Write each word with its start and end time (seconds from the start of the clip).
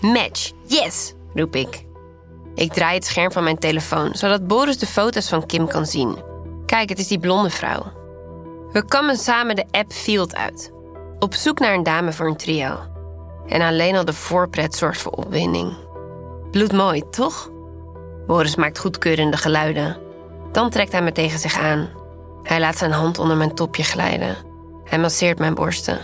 Match, 0.00 0.52
yes, 0.66 1.14
roep 1.34 1.56
ik. 1.56 1.84
Ik 2.54 2.72
draai 2.72 2.94
het 2.94 3.04
scherm 3.04 3.32
van 3.32 3.44
mijn 3.44 3.58
telefoon, 3.58 4.14
zodat 4.14 4.46
Boris 4.46 4.78
de 4.78 4.86
foto's 4.86 5.28
van 5.28 5.46
Kim 5.46 5.68
kan 5.68 5.86
zien. 5.86 6.16
Kijk, 6.66 6.88
het 6.88 6.98
is 6.98 7.08
die 7.08 7.18
blonde 7.18 7.50
vrouw. 7.50 7.82
We 8.72 8.84
kammen 8.84 9.16
samen 9.16 9.56
de 9.56 9.64
app 9.70 9.92
Field 9.92 10.34
uit. 10.34 10.72
Op 11.18 11.34
zoek 11.34 11.58
naar 11.58 11.74
een 11.74 11.82
dame 11.82 12.12
voor 12.12 12.26
een 12.26 12.36
trio. 12.36 12.78
En 13.46 13.60
alleen 13.60 13.96
al 13.96 14.04
de 14.04 14.12
voorpret 14.12 14.74
zorgt 14.74 15.00
voor 15.00 15.12
opwinding. 15.12 15.76
Bloedmooi, 16.50 17.02
toch? 17.10 17.50
Boris 18.26 18.56
maakt 18.56 18.78
goedkeurende 18.78 19.36
geluiden. 19.36 19.98
Dan 20.52 20.70
trekt 20.70 20.92
hij 20.92 21.02
me 21.02 21.12
tegen 21.12 21.38
zich 21.38 21.58
aan. 21.58 21.88
Hij 22.42 22.60
laat 22.60 22.78
zijn 22.78 22.92
hand 22.92 23.18
onder 23.18 23.36
mijn 23.36 23.54
topje 23.54 23.82
glijden. 23.82 24.36
Hij 24.84 24.98
masseert 24.98 25.38
mijn 25.38 25.54
borsten. 25.54 25.98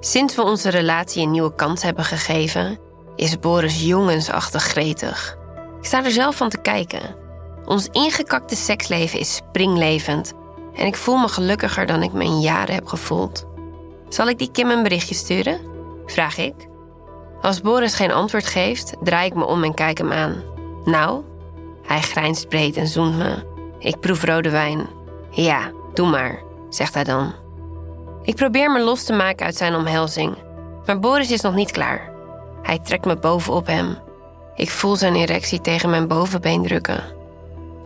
Sinds 0.00 0.34
we 0.34 0.42
onze 0.42 0.68
relatie 0.68 1.22
een 1.22 1.30
nieuwe 1.30 1.54
kans 1.54 1.82
hebben 1.82 2.04
gegeven, 2.04 2.78
is 3.18 3.38
Boris 3.38 3.82
jongensachtig 3.82 4.62
gretig. 4.62 5.36
Ik 5.78 5.84
sta 5.86 6.04
er 6.04 6.10
zelf 6.10 6.36
van 6.36 6.48
te 6.48 6.58
kijken. 6.58 7.16
Ons 7.64 7.88
ingekakte 7.92 8.56
seksleven 8.56 9.18
is 9.18 9.34
springlevend 9.34 10.32
en 10.74 10.86
ik 10.86 10.96
voel 10.96 11.16
me 11.16 11.28
gelukkiger 11.28 11.86
dan 11.86 12.02
ik 12.02 12.12
me 12.12 12.24
in 12.24 12.40
jaren 12.40 12.74
heb 12.74 12.86
gevoeld. 12.86 13.46
Zal 14.08 14.28
ik 14.28 14.38
die 14.38 14.50
Kim 14.50 14.70
een 14.70 14.82
berichtje 14.82 15.14
sturen? 15.14 15.60
Vraag 16.06 16.38
ik. 16.38 16.54
Als 17.40 17.60
Boris 17.60 17.94
geen 17.94 18.12
antwoord 18.12 18.46
geeft, 18.46 18.94
draai 19.02 19.26
ik 19.26 19.34
me 19.34 19.46
om 19.46 19.64
en 19.64 19.74
kijk 19.74 19.98
hem 19.98 20.12
aan. 20.12 20.42
Nou? 20.84 21.22
Hij 21.82 22.00
grijnst 22.00 22.48
breed 22.48 22.76
en 22.76 22.86
zoent 22.86 23.16
me. 23.16 23.34
Ik 23.78 24.00
proef 24.00 24.24
rode 24.24 24.50
wijn. 24.50 24.86
Ja, 25.30 25.70
doe 25.94 26.08
maar, 26.08 26.42
zegt 26.70 26.94
hij 26.94 27.04
dan. 27.04 27.32
Ik 28.22 28.34
probeer 28.34 28.70
me 28.70 28.80
los 28.80 29.04
te 29.04 29.12
maken 29.12 29.46
uit 29.46 29.56
zijn 29.56 29.74
omhelzing, 29.74 30.36
maar 30.86 30.98
Boris 30.98 31.30
is 31.30 31.40
nog 31.40 31.54
niet 31.54 31.70
klaar. 31.70 32.07
Hij 32.68 32.78
trekt 32.78 33.04
me 33.04 33.16
bovenop 33.16 33.66
hem. 33.66 33.98
Ik 34.54 34.70
voel 34.70 34.96
zijn 34.96 35.14
erectie 35.14 35.60
tegen 35.60 35.90
mijn 35.90 36.08
bovenbeen 36.08 36.62
drukken. 36.62 37.04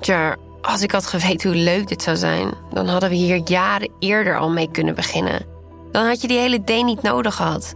Tja, 0.00 0.36
als 0.62 0.82
ik 0.82 0.90
had 0.90 1.06
geweten 1.06 1.50
hoe 1.50 1.58
leuk 1.58 1.88
dit 1.88 2.02
zou 2.02 2.16
zijn, 2.16 2.54
dan 2.72 2.86
hadden 2.88 3.08
we 3.08 3.14
hier 3.14 3.40
jaren 3.44 3.90
eerder 3.98 4.38
al 4.38 4.50
mee 4.50 4.70
kunnen 4.70 4.94
beginnen. 4.94 5.46
Dan 5.90 6.06
had 6.06 6.20
je 6.20 6.28
die 6.28 6.38
hele 6.38 6.64
day 6.64 6.82
niet 6.82 7.02
nodig 7.02 7.34
gehad. 7.34 7.74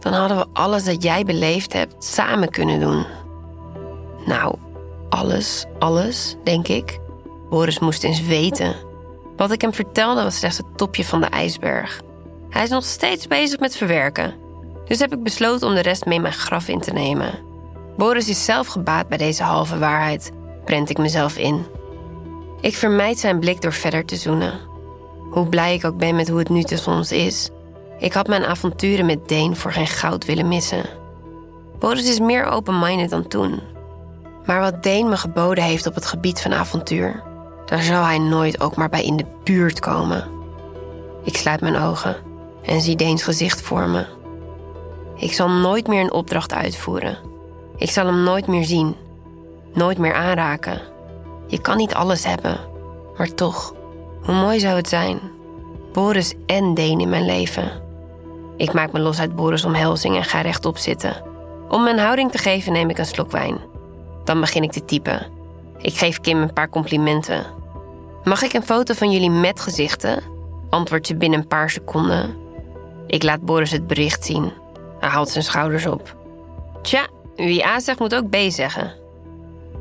Dan 0.00 0.12
hadden 0.12 0.36
we 0.36 0.46
alles 0.52 0.84
dat 0.84 1.02
jij 1.02 1.24
beleefd 1.24 1.72
hebt 1.72 2.04
samen 2.04 2.50
kunnen 2.50 2.80
doen. 2.80 3.06
Nou, 4.26 4.54
alles, 5.08 5.64
alles, 5.78 6.36
denk 6.44 6.68
ik. 6.68 6.98
Boris 7.50 7.78
moest 7.78 8.04
eens 8.04 8.22
weten. 8.22 8.74
Wat 9.36 9.52
ik 9.52 9.60
hem 9.60 9.74
vertelde 9.74 10.22
was 10.22 10.38
slechts 10.38 10.58
het 10.58 10.76
topje 10.78 11.04
van 11.04 11.20
de 11.20 11.26
ijsberg. 11.26 12.00
Hij 12.50 12.62
is 12.62 12.70
nog 12.70 12.84
steeds 12.84 13.26
bezig 13.26 13.58
met 13.58 13.76
verwerken. 13.76 14.45
Dus 14.88 14.98
heb 14.98 15.12
ik 15.12 15.22
besloten 15.22 15.68
om 15.68 15.74
de 15.74 15.82
rest 15.82 16.04
mee 16.04 16.20
mijn 16.20 16.32
graf 16.32 16.68
in 16.68 16.80
te 16.80 16.92
nemen. 16.92 17.38
Boris 17.96 18.28
is 18.28 18.44
zelf 18.44 18.66
gebaat 18.66 19.08
bij 19.08 19.18
deze 19.18 19.42
halve 19.42 19.78
waarheid, 19.78 20.30
prent 20.64 20.90
ik 20.90 20.98
mezelf 20.98 21.36
in. 21.36 21.66
Ik 22.60 22.76
vermijd 22.76 23.18
zijn 23.18 23.38
blik 23.38 23.60
door 23.60 23.72
verder 23.72 24.04
te 24.04 24.16
zoenen. 24.16 24.52
Hoe 25.30 25.48
blij 25.48 25.74
ik 25.74 25.84
ook 25.84 25.96
ben 25.96 26.16
met 26.16 26.28
hoe 26.28 26.38
het 26.38 26.48
nu 26.48 26.62
tussen 26.62 26.92
ons 26.92 27.12
is. 27.12 27.50
Ik 27.98 28.12
had 28.12 28.26
mijn 28.26 28.44
avonturen 28.44 29.06
met 29.06 29.28
Deen 29.28 29.56
voor 29.56 29.72
geen 29.72 29.86
goud 29.86 30.24
willen 30.24 30.48
missen. 30.48 30.84
Boris 31.78 32.08
is 32.08 32.18
meer 32.18 32.44
open-minded 32.44 33.10
dan 33.10 33.28
toen. 33.28 33.60
Maar 34.46 34.60
wat 34.60 34.82
Deen 34.82 35.08
me 35.08 35.16
geboden 35.16 35.64
heeft 35.64 35.86
op 35.86 35.94
het 35.94 36.06
gebied 36.06 36.40
van 36.40 36.54
avontuur, 36.54 37.22
daar 37.66 37.82
zou 37.82 38.04
hij 38.04 38.18
nooit 38.18 38.60
ook 38.60 38.76
maar 38.76 38.88
bij 38.88 39.04
in 39.04 39.16
de 39.16 39.26
buurt 39.44 39.80
komen. 39.80 40.24
Ik 41.24 41.36
sluit 41.36 41.60
mijn 41.60 41.76
ogen 41.76 42.16
en 42.62 42.80
zie 42.80 42.96
Deens 42.96 43.22
gezicht 43.22 43.60
voor 43.60 43.88
me. 43.88 44.15
Ik 45.16 45.32
zal 45.32 45.50
nooit 45.50 45.86
meer 45.86 46.00
een 46.00 46.12
opdracht 46.12 46.54
uitvoeren. 46.54 47.18
Ik 47.76 47.90
zal 47.90 48.06
hem 48.06 48.22
nooit 48.22 48.46
meer 48.46 48.64
zien, 48.64 48.96
nooit 49.72 49.98
meer 49.98 50.14
aanraken. 50.14 50.80
Je 51.46 51.60
kan 51.60 51.76
niet 51.76 51.94
alles 51.94 52.24
hebben, 52.24 52.56
maar 53.16 53.34
toch, 53.34 53.74
hoe 54.22 54.34
mooi 54.34 54.58
zou 54.58 54.76
het 54.76 54.88
zijn? 54.88 55.20
Boris 55.92 56.34
en 56.46 56.74
Deen 56.74 57.00
in 57.00 57.08
mijn 57.08 57.24
leven. 57.24 57.70
Ik 58.56 58.72
maak 58.72 58.92
me 58.92 59.00
los 59.00 59.20
uit 59.20 59.36
Boris' 59.36 59.64
omhelzing 59.64 60.16
en 60.16 60.24
ga 60.24 60.40
rechtop 60.40 60.78
zitten. 60.78 61.22
Om 61.68 61.82
mijn 61.82 61.98
houding 61.98 62.30
te 62.30 62.38
geven 62.38 62.72
neem 62.72 62.90
ik 62.90 62.98
een 62.98 63.06
slok 63.06 63.30
wijn. 63.30 63.58
Dan 64.24 64.40
begin 64.40 64.62
ik 64.62 64.72
te 64.72 64.84
typen. 64.84 65.26
Ik 65.78 65.94
geef 65.94 66.20
Kim 66.20 66.42
een 66.42 66.52
paar 66.52 66.68
complimenten. 66.68 67.46
Mag 68.24 68.42
ik 68.42 68.52
een 68.52 68.62
foto 68.62 68.94
van 68.94 69.10
jullie 69.10 69.30
met 69.30 69.60
gezichten? 69.60 70.22
Antwoordt 70.70 71.06
ze 71.06 71.16
binnen 71.16 71.38
een 71.38 71.48
paar 71.48 71.70
seconden. 71.70 72.36
Ik 73.06 73.22
laat 73.22 73.40
Boris 73.40 73.70
het 73.70 73.86
bericht 73.86 74.24
zien. 74.24 74.52
Hij 75.06 75.14
haalt 75.14 75.28
zijn 75.28 75.44
schouders 75.44 75.86
op. 75.86 76.16
Tja, 76.82 77.06
wie 77.36 77.66
A 77.66 77.80
zegt 77.80 77.98
moet 77.98 78.14
ook 78.14 78.30
B 78.30 78.36
zeggen. 78.48 78.94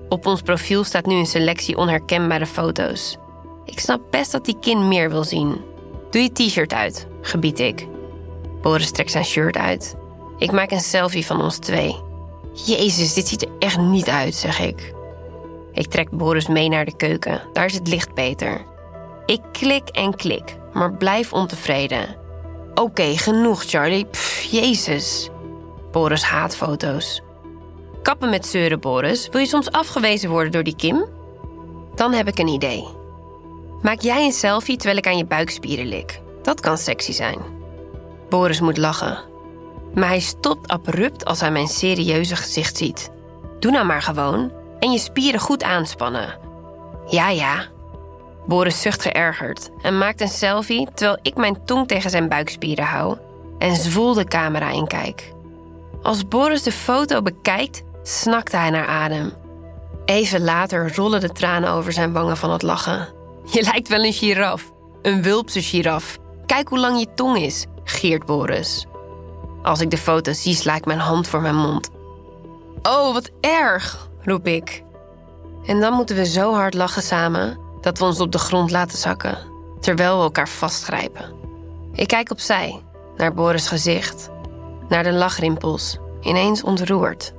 Op 0.09 0.25
ons 0.25 0.41
profiel 0.41 0.83
staat 0.83 1.05
nu 1.05 1.15
een 1.15 1.25
selectie 1.25 1.77
onherkenbare 1.77 2.45
foto's. 2.45 3.17
Ik 3.63 3.79
snap 3.79 4.01
best 4.09 4.31
dat 4.31 4.45
die 4.45 4.59
kind 4.59 4.81
meer 4.81 5.09
wil 5.09 5.23
zien. 5.23 5.61
Doe 6.09 6.21
je 6.21 6.31
t-shirt 6.31 6.73
uit, 6.73 7.07
gebied 7.21 7.59
ik. 7.59 7.87
Boris 8.61 8.91
trekt 8.91 9.11
zijn 9.11 9.25
shirt 9.25 9.57
uit. 9.57 9.95
Ik 10.37 10.51
maak 10.51 10.71
een 10.71 10.79
selfie 10.79 11.25
van 11.25 11.41
ons 11.41 11.57
twee. 11.57 11.95
Jezus, 12.65 13.13
dit 13.13 13.27
ziet 13.27 13.41
er 13.41 13.51
echt 13.59 13.77
niet 13.77 14.09
uit, 14.09 14.35
zeg 14.35 14.59
ik. 14.59 14.93
Ik 15.71 15.87
trek 15.87 16.09
Boris 16.09 16.47
mee 16.47 16.69
naar 16.69 16.85
de 16.85 16.95
keuken. 16.95 17.41
Daar 17.53 17.65
is 17.65 17.73
het 17.73 17.87
licht 17.87 18.13
beter. 18.13 18.65
Ik 19.25 19.41
klik 19.51 19.89
en 19.89 20.15
klik, 20.15 20.57
maar 20.73 20.93
blijf 20.93 21.33
ontevreden. 21.33 22.23
Oké, 22.75 23.17
genoeg, 23.17 23.63
Charlie. 23.63 24.05
Pff, 24.05 24.41
jezus. 24.41 25.29
Boris 25.91 26.23
haat 26.23 26.55
foto's. 26.55 27.21
Kappen 28.01 28.29
met 28.29 28.45
zeuren, 28.45 28.79
Boris. 28.79 29.29
Wil 29.29 29.41
je 29.41 29.47
soms 29.47 29.71
afgewezen 29.71 30.29
worden 30.29 30.51
door 30.51 30.63
die 30.63 30.75
Kim? 30.75 31.05
Dan 31.95 32.13
heb 32.13 32.27
ik 32.27 32.39
een 32.39 32.47
idee. 32.47 32.87
Maak 33.81 34.01
jij 34.01 34.25
een 34.25 34.31
selfie 34.31 34.77
terwijl 34.77 34.97
ik 34.97 35.07
aan 35.07 35.17
je 35.17 35.25
buikspieren 35.25 35.85
lik. 35.85 36.21
Dat 36.41 36.59
kan 36.59 36.77
sexy 36.77 37.11
zijn. 37.11 37.39
Boris 38.29 38.59
moet 38.59 38.77
lachen. 38.77 39.23
Maar 39.93 40.07
hij 40.07 40.19
stopt 40.19 40.67
abrupt 40.67 41.25
als 41.25 41.39
hij 41.39 41.51
mijn 41.51 41.67
serieuze 41.67 42.35
gezicht 42.35 42.77
ziet. 42.77 43.11
Doe 43.59 43.71
nou 43.71 43.85
maar 43.85 44.01
gewoon 44.01 44.51
en 44.79 44.91
je 44.91 44.99
spieren 44.99 45.39
goed 45.39 45.63
aanspannen. 45.63 46.37
Ja, 47.07 47.29
ja. 47.29 47.65
Boris 48.47 48.81
zucht 48.81 49.01
geërgerd 49.01 49.69
en 49.81 49.97
maakt 49.97 50.21
een 50.21 50.27
selfie 50.27 50.87
terwijl 50.93 51.19
ik 51.21 51.35
mijn 51.35 51.65
tong 51.65 51.87
tegen 51.87 52.09
zijn 52.09 52.29
buikspieren 52.29 52.85
hou 52.85 53.17
en 53.57 53.75
zwoel 53.75 54.13
de 54.13 54.23
camera 54.23 54.71
in 54.71 54.87
kijk. 54.87 55.33
Als 56.01 56.27
Boris 56.27 56.63
de 56.63 56.71
foto 56.71 57.21
bekijkt, 57.21 57.83
snakt 58.03 58.51
hij 58.51 58.69
naar 58.69 58.87
adem. 58.87 59.33
Even 60.05 60.43
later 60.43 60.95
rollen 60.95 61.19
de 61.19 61.31
tranen 61.31 61.69
over 61.69 61.93
zijn 61.93 62.13
wangen 62.13 62.37
van 62.37 62.51
het 62.51 62.61
lachen. 62.61 63.07
Je 63.51 63.61
lijkt 63.61 63.87
wel 63.87 64.03
een 64.03 64.13
giraf, 64.13 64.71
een 65.01 65.21
wulpse 65.21 65.61
giraf. 65.61 66.17
Kijk 66.45 66.67
hoe 66.67 66.79
lang 66.79 66.99
je 66.99 67.13
tong 67.15 67.37
is, 67.37 67.65
geert 67.83 68.25
Boris. 68.25 68.85
Als 69.61 69.81
ik 69.81 69.89
de 69.89 69.97
foto 69.97 70.33
zie, 70.33 70.55
sla 70.55 70.75
ik 70.75 70.85
mijn 70.85 70.99
hand 70.99 71.27
voor 71.27 71.41
mijn 71.41 71.55
mond. 71.55 71.89
Oh, 72.81 73.13
wat 73.13 73.29
erg, 73.41 74.09
roep 74.21 74.47
ik. 74.47 74.83
En 75.65 75.79
dan 75.79 75.93
moeten 75.93 76.15
we 76.15 76.25
zo 76.25 76.53
hard 76.53 76.73
lachen 76.73 77.01
samen 77.01 77.64
dat 77.85 77.97
we 77.97 78.05
ons 78.05 78.19
op 78.19 78.31
de 78.31 78.37
grond 78.37 78.71
laten 78.71 78.97
zakken, 78.97 79.37
terwijl 79.79 80.17
we 80.17 80.23
elkaar 80.23 80.49
vastgrijpen. 80.49 81.33
Ik 81.93 82.07
kijk 82.07 82.31
opzij, 82.31 82.81
naar 83.17 83.33
Boris' 83.33 83.67
gezicht, 83.67 84.29
naar 84.89 85.03
de 85.03 85.11
lachrimpels, 85.11 85.97
ineens 86.21 86.63
ontroerd. 86.63 87.33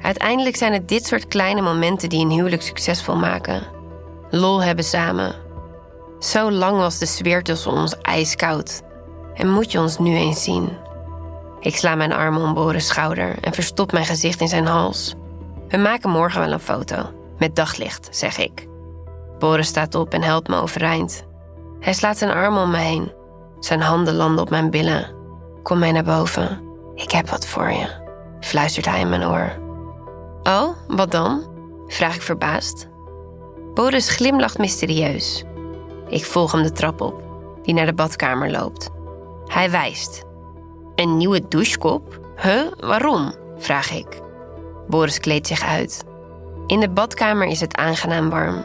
Uiteindelijk 0.00 0.56
zijn 0.56 0.72
het 0.72 0.88
dit 0.88 1.06
soort 1.06 1.28
kleine 1.28 1.60
momenten 1.60 2.08
die 2.08 2.24
een 2.24 2.30
huwelijk 2.30 2.62
succesvol 2.62 3.16
maken. 3.16 3.62
Lol 4.30 4.62
hebben 4.62 4.84
samen. 4.84 5.34
Zo 6.18 6.50
lang 6.50 6.76
was 6.76 6.98
de 6.98 7.06
sfeer 7.06 7.42
tussen 7.42 7.72
ons 7.72 7.96
ijskoud. 8.02 8.82
En 9.34 9.50
moet 9.50 9.72
je 9.72 9.80
ons 9.80 9.98
nu 9.98 10.14
eens 10.14 10.42
zien? 10.42 10.68
Ik 11.60 11.76
sla 11.76 11.94
mijn 11.94 12.12
armen 12.12 12.42
om 12.42 12.54
Boris' 12.54 12.86
schouder 12.86 13.34
en 13.40 13.52
verstop 13.52 13.92
mijn 13.92 14.06
gezicht 14.06 14.40
in 14.40 14.48
zijn 14.48 14.66
hals. 14.66 15.14
We 15.68 15.76
maken 15.76 16.10
morgen 16.10 16.40
wel 16.40 16.52
een 16.52 16.60
foto. 16.60 17.10
Met 17.38 17.56
daglicht, 17.56 18.08
zeg 18.10 18.38
ik. 18.38 18.67
Boris 19.38 19.66
staat 19.66 19.94
op 19.94 20.12
en 20.12 20.22
helpt 20.22 20.48
me 20.48 20.56
overeind. 20.56 21.26
Hij 21.80 21.92
slaat 21.92 22.18
zijn 22.18 22.30
armen 22.30 22.62
om 22.62 22.70
me 22.70 22.76
heen. 22.76 23.12
Zijn 23.60 23.80
handen 23.80 24.14
landen 24.14 24.42
op 24.42 24.50
mijn 24.50 24.70
billen. 24.70 25.14
Kom 25.62 25.78
mij 25.78 25.92
naar 25.92 26.04
boven. 26.04 26.60
Ik 26.94 27.10
heb 27.10 27.28
wat 27.28 27.46
voor 27.46 27.70
je, 27.70 27.88
fluistert 28.40 28.86
hij 28.86 29.00
in 29.00 29.08
mijn 29.08 29.26
oor. 29.26 29.52
Oh, 30.42 30.68
wat 30.86 31.10
dan? 31.10 31.46
vraag 31.86 32.14
ik 32.14 32.22
verbaasd. 32.22 32.88
Boris 33.74 34.10
glimlacht 34.10 34.58
mysterieus. 34.58 35.44
Ik 36.08 36.24
volg 36.24 36.52
hem 36.52 36.62
de 36.62 36.72
trap 36.72 37.00
op, 37.00 37.22
die 37.62 37.74
naar 37.74 37.86
de 37.86 37.94
badkamer 37.94 38.50
loopt. 38.50 38.88
Hij 39.46 39.70
wijst. 39.70 40.22
Een 40.94 41.16
nieuwe 41.16 41.48
douchekop? 41.48 42.20
Huh, 42.36 42.62
waarom? 42.80 43.34
vraag 43.58 43.90
ik. 43.90 44.20
Boris 44.88 45.20
kleedt 45.20 45.46
zich 45.46 45.64
uit. 45.64 46.04
In 46.66 46.80
de 46.80 46.90
badkamer 46.90 47.46
is 47.46 47.60
het 47.60 47.76
aangenaam 47.76 48.30
warm. 48.30 48.64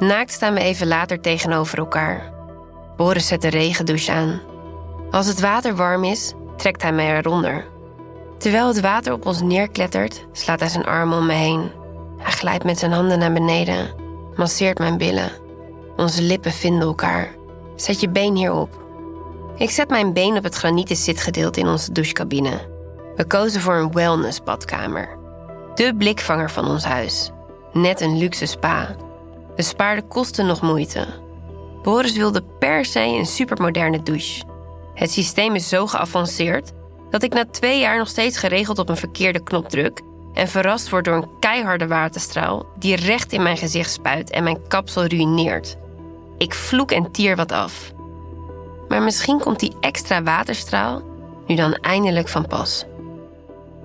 Naakt 0.00 0.32
staan 0.32 0.54
we 0.54 0.60
even 0.60 0.86
later 0.86 1.20
tegenover 1.20 1.78
elkaar. 1.78 2.32
Boris 2.96 3.26
zet 3.26 3.42
de 3.42 3.48
regendouche 3.48 4.12
aan. 4.12 4.40
Als 5.10 5.26
het 5.26 5.40
water 5.40 5.76
warm 5.76 6.04
is, 6.04 6.32
trekt 6.56 6.82
hij 6.82 6.92
mij 6.92 7.16
eronder. 7.16 7.64
Terwijl 8.38 8.66
het 8.66 8.80
water 8.80 9.12
op 9.12 9.26
ons 9.26 9.40
neerklettert, 9.40 10.26
slaat 10.32 10.60
hij 10.60 10.68
zijn 10.68 10.84
armen 10.84 11.18
om 11.18 11.26
me 11.26 11.32
heen. 11.32 11.70
Hij 12.18 12.32
glijdt 12.32 12.64
met 12.64 12.78
zijn 12.78 12.92
handen 12.92 13.18
naar 13.18 13.32
beneden, 13.32 13.94
masseert 14.34 14.78
mijn 14.78 14.98
billen. 14.98 15.30
Onze 15.96 16.22
lippen 16.22 16.52
vinden 16.52 16.88
elkaar. 16.88 17.28
Zet 17.76 18.00
je 18.00 18.08
been 18.08 18.36
hierop. 18.36 18.82
Ik 19.56 19.70
zet 19.70 19.88
mijn 19.88 20.12
been 20.12 20.36
op 20.36 20.44
het 20.44 20.54
granieten 20.54 20.96
zitgedeelte 20.96 21.60
in 21.60 21.68
onze 21.68 21.92
douchecabine. 21.92 22.68
We 23.16 23.26
kozen 23.26 23.60
voor 23.60 23.74
een 23.74 23.92
wellness-badkamer. 23.92 25.18
De 25.74 25.94
blikvanger 25.98 26.50
van 26.50 26.68
ons 26.68 26.84
huis. 26.84 27.30
Net 27.72 28.00
een 28.00 28.18
luxe 28.18 28.46
spa. 28.46 28.96
We 29.60 29.66
spaarden 29.66 30.08
kosten 30.08 30.46
nog 30.46 30.62
moeite. 30.62 31.06
Boris 31.82 32.16
wilde 32.16 32.42
per 32.58 32.84
se 32.84 33.00
een 33.00 33.26
supermoderne 33.26 34.02
douche. 34.02 34.42
Het 34.94 35.10
systeem 35.10 35.54
is 35.54 35.68
zo 35.68 35.86
geavanceerd 35.86 36.72
dat 37.10 37.22
ik 37.22 37.32
na 37.32 37.44
twee 37.44 37.80
jaar 37.80 37.98
nog 37.98 38.08
steeds 38.08 38.36
geregeld 38.36 38.78
op 38.78 38.88
een 38.88 38.96
verkeerde 38.96 39.42
knop 39.42 39.68
druk 39.68 40.00
en 40.34 40.48
verrast 40.48 40.88
word 40.88 41.04
door 41.04 41.14
een 41.14 41.38
keiharde 41.40 41.86
waterstraal 41.86 42.66
die 42.78 42.96
recht 42.96 43.32
in 43.32 43.42
mijn 43.42 43.56
gezicht 43.56 43.90
spuit 43.90 44.30
en 44.30 44.42
mijn 44.42 44.68
kapsel 44.68 45.04
ruïneert. 45.04 45.76
Ik 46.38 46.54
vloek 46.54 46.90
en 46.90 47.10
tier 47.12 47.36
wat 47.36 47.52
af. 47.52 47.92
Maar 48.88 49.02
misschien 49.02 49.38
komt 49.38 49.60
die 49.60 49.76
extra 49.80 50.22
waterstraal 50.22 51.02
nu 51.46 51.54
dan 51.54 51.74
eindelijk 51.74 52.28
van 52.28 52.46
pas. 52.46 52.84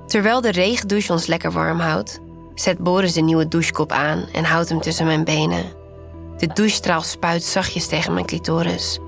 Terwijl 0.08 0.42
de 0.42 0.52
regendouche 0.52 1.12
ons 1.12 1.26
lekker 1.26 1.52
warm 1.52 1.80
houdt, 1.80 2.20
zet 2.56 2.78
Boris 2.78 3.14
de 3.14 3.22
nieuwe 3.22 3.48
douchekop 3.48 3.92
aan 3.92 4.26
en 4.32 4.44
houdt 4.44 4.70
hem 4.70 4.82
tussen 4.82 5.06
mijn 5.06 5.24
benen. 5.24 5.64
De 6.38 6.48
douchestraal 6.48 7.02
spuit 7.02 7.44
zachtjes 7.44 7.88
tegen 7.88 8.14
mijn 8.14 8.26
clitoris. 8.26 9.00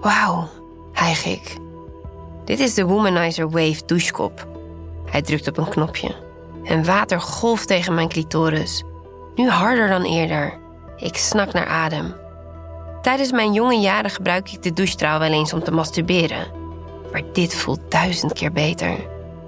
Wauw, 0.00 0.48
hijg 0.92 1.24
ik. 1.24 1.56
Dit 2.44 2.60
is 2.60 2.74
de 2.74 2.84
Womanizer 2.84 3.50
Wave 3.50 3.82
douchekop. 3.86 4.46
Hij 5.10 5.22
drukt 5.22 5.48
op 5.48 5.58
een 5.58 5.68
knopje. 5.68 6.14
En 6.64 6.84
water 6.84 7.20
golft 7.20 7.66
tegen 7.66 7.94
mijn 7.94 8.08
clitoris. 8.08 8.82
Nu 9.34 9.48
harder 9.48 9.88
dan 9.88 10.02
eerder. 10.02 10.58
Ik 10.96 11.16
snak 11.16 11.52
naar 11.52 11.66
adem. 11.66 12.14
Tijdens 13.02 13.32
mijn 13.32 13.52
jonge 13.52 13.80
jaren 13.80 14.10
gebruik 14.10 14.52
ik 14.52 14.62
de 14.62 14.72
douchestraal 14.72 15.18
wel 15.18 15.32
eens 15.32 15.52
om 15.52 15.64
te 15.64 15.70
masturberen. 15.70 16.46
Maar 17.12 17.22
dit 17.32 17.54
voelt 17.54 17.80
duizend 17.90 18.32
keer 18.32 18.52
beter. 18.52 18.96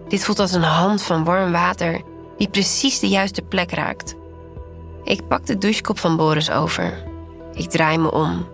Dit 0.08 0.24
voelt 0.24 0.38
als 0.38 0.52
een 0.52 0.62
hand 0.62 1.02
van 1.02 1.24
warm 1.24 1.52
water 1.52 2.00
die 2.38 2.48
precies 2.48 2.98
de 2.98 3.08
juiste 3.08 3.42
plek 3.42 3.70
raakt. 3.70 4.14
Ik 5.04 5.28
pak 5.28 5.46
de 5.46 5.58
douchekop 5.58 5.98
van 5.98 6.16
Boris 6.16 6.50
over. 6.50 7.04
Ik 7.52 7.70
draai 7.70 7.98
me 7.98 8.12
om, 8.12 8.46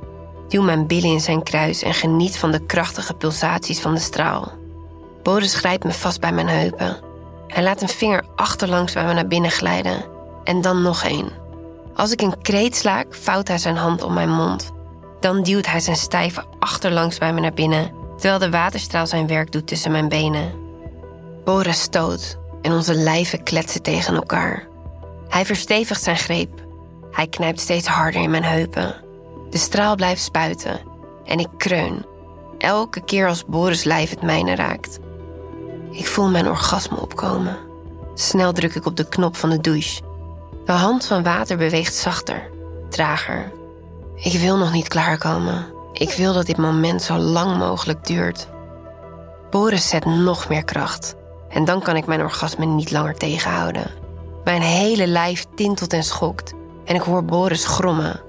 duw 0.48 0.62
mijn 0.62 0.86
billen 0.86 1.10
in 1.10 1.20
zijn 1.20 1.42
kruis 1.42 1.82
en 1.82 1.94
geniet 1.94 2.38
van 2.38 2.50
de 2.50 2.66
krachtige 2.66 3.14
pulsaties 3.14 3.80
van 3.80 3.94
de 3.94 4.00
straal. 4.00 4.52
Boris 5.22 5.54
grijpt 5.54 5.84
me 5.84 5.92
vast 5.92 6.20
bij 6.20 6.32
mijn 6.32 6.48
heupen. 6.48 6.96
Hij 7.46 7.62
laat 7.62 7.82
een 7.82 7.88
vinger 7.88 8.24
achterlangs 8.36 8.92
bij 8.92 9.06
me 9.06 9.12
naar 9.12 9.26
binnen 9.26 9.50
glijden 9.50 10.04
en 10.44 10.60
dan 10.60 10.82
nog 10.82 11.04
één. 11.04 11.28
Als 11.94 12.12
ik 12.12 12.20
een 12.20 12.42
kreet 12.42 12.76
slaak, 12.76 13.14
vouwt 13.14 13.48
hij 13.48 13.58
zijn 13.58 13.76
hand 13.76 14.02
om 14.02 14.12
mijn 14.12 14.30
mond. 14.30 14.72
Dan 15.20 15.42
duwt 15.42 15.66
hij 15.66 15.80
zijn 15.80 15.96
stijve 15.96 16.44
achterlangs 16.58 17.18
bij 17.18 17.32
me 17.32 17.40
naar 17.40 17.54
binnen, 17.54 17.90
terwijl 18.16 18.38
de 18.38 18.50
waterstraal 18.50 19.06
zijn 19.06 19.26
werk 19.26 19.52
doet 19.52 19.66
tussen 19.66 19.90
mijn 19.90 20.08
benen. 20.08 20.52
Boris 21.44 21.80
stoot 21.80 22.38
en 22.64 22.72
onze 22.72 22.94
lijven 22.94 23.42
kletsen 23.42 23.82
tegen 23.82 24.14
elkaar. 24.14 24.66
Hij 25.28 25.44
verstevigt 25.44 26.02
zijn 26.02 26.16
greep. 26.16 26.62
Hij 27.10 27.26
knijpt 27.26 27.60
steeds 27.60 27.86
harder 27.86 28.22
in 28.22 28.30
mijn 28.30 28.44
heupen. 28.44 28.94
De 29.50 29.58
straal 29.58 29.94
blijft 29.94 30.22
spuiten 30.22 30.80
en 31.24 31.38
ik 31.38 31.48
kreun. 31.56 32.06
Elke 32.58 33.04
keer 33.04 33.28
als 33.28 33.44
Boris 33.44 33.84
lijf 33.84 34.10
het 34.10 34.22
mijne 34.22 34.54
raakt. 34.54 34.98
Ik 35.90 36.06
voel 36.06 36.30
mijn 36.30 36.48
orgasme 36.48 37.00
opkomen. 37.00 37.56
Snel 38.14 38.52
druk 38.52 38.74
ik 38.74 38.86
op 38.86 38.96
de 38.96 39.08
knop 39.08 39.36
van 39.36 39.50
de 39.50 39.60
douche. 39.60 40.02
De 40.64 40.72
hand 40.72 41.06
van 41.06 41.22
water 41.22 41.56
beweegt 41.56 41.94
zachter, 41.94 42.50
trager. 42.90 43.52
Ik 44.14 44.40
wil 44.40 44.56
nog 44.56 44.72
niet 44.72 44.88
klaarkomen. 44.88 45.66
Ik 45.92 46.10
wil 46.10 46.32
dat 46.32 46.46
dit 46.46 46.56
moment 46.56 47.02
zo 47.02 47.16
lang 47.16 47.58
mogelijk 47.58 48.06
duurt. 48.06 48.48
Boris 49.50 49.88
zet 49.88 50.04
nog 50.04 50.48
meer 50.48 50.64
kracht. 50.64 51.14
En 51.54 51.64
dan 51.64 51.82
kan 51.82 51.96
ik 51.96 52.06
mijn 52.06 52.22
orgasme 52.22 52.64
niet 52.64 52.90
langer 52.90 53.14
tegenhouden. 53.14 53.90
Mijn 54.44 54.62
hele 54.62 55.06
lijf 55.06 55.46
tintelt 55.54 55.92
en 55.92 56.02
schokt. 56.04 56.52
En 56.84 56.94
ik 56.94 57.00
hoor 57.00 57.24
Boris 57.24 57.66
grommen. 57.66 58.20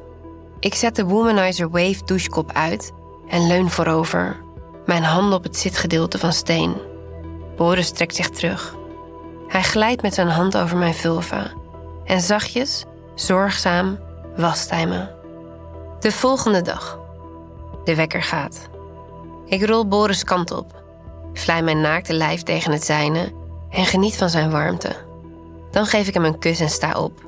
Ik 0.60 0.76
zet 0.76 0.96
de 0.96 1.06
Womanizer 1.06 1.70
Wave 1.70 2.06
douchekop 2.06 2.52
uit 2.52 2.92
en 3.28 3.48
leun 3.48 3.70
voorover. 3.70 4.38
Mijn 4.86 5.04
handen 5.04 5.38
op 5.38 5.44
het 5.44 5.58
zitgedeelte 5.58 6.18
van 6.18 6.34
steen. 6.34 6.76
Boris 7.56 7.92
trekt 7.92 8.16
zich 8.16 8.30
terug. 8.30 8.76
Hij 9.48 9.64
glijdt 9.64 10.02
met 10.02 10.14
zijn 10.14 10.28
hand 10.28 10.58
over 10.58 10.78
mijn 10.78 10.94
vulva. 10.94 11.52
En 12.04 12.22
zachtjes, 12.22 12.86
zorgzaam, 13.16 14.00
wast 14.36 14.70
hij 14.70 14.88
me. 14.88 15.08
De 16.00 16.12
volgende 16.12 16.62
dag. 16.62 17.00
De 17.84 17.96
wekker 17.96 18.24
gaat. 18.24 18.70
Ik 19.46 19.66
rol 19.66 19.88
Boris 19.88 20.24
kant 20.24 20.52
op. 20.52 20.75
Vlij 21.38 21.64
mijn 21.64 21.82
naakte 21.82 22.14
lijf 22.14 22.44
tegen 22.44 22.72
het 22.72 22.86
zijne 22.86 23.32
en 23.70 23.86
geniet 23.86 24.16
van 24.16 24.30
zijn 24.30 24.52
warmte. 24.52 24.96
Dan 25.72 25.86
geef 25.86 26.08
ik 26.08 26.14
hem 26.14 26.26
een 26.26 26.40
kus 26.40 26.60
en 26.60 26.70
sta 26.70 27.00
op. 27.00 27.24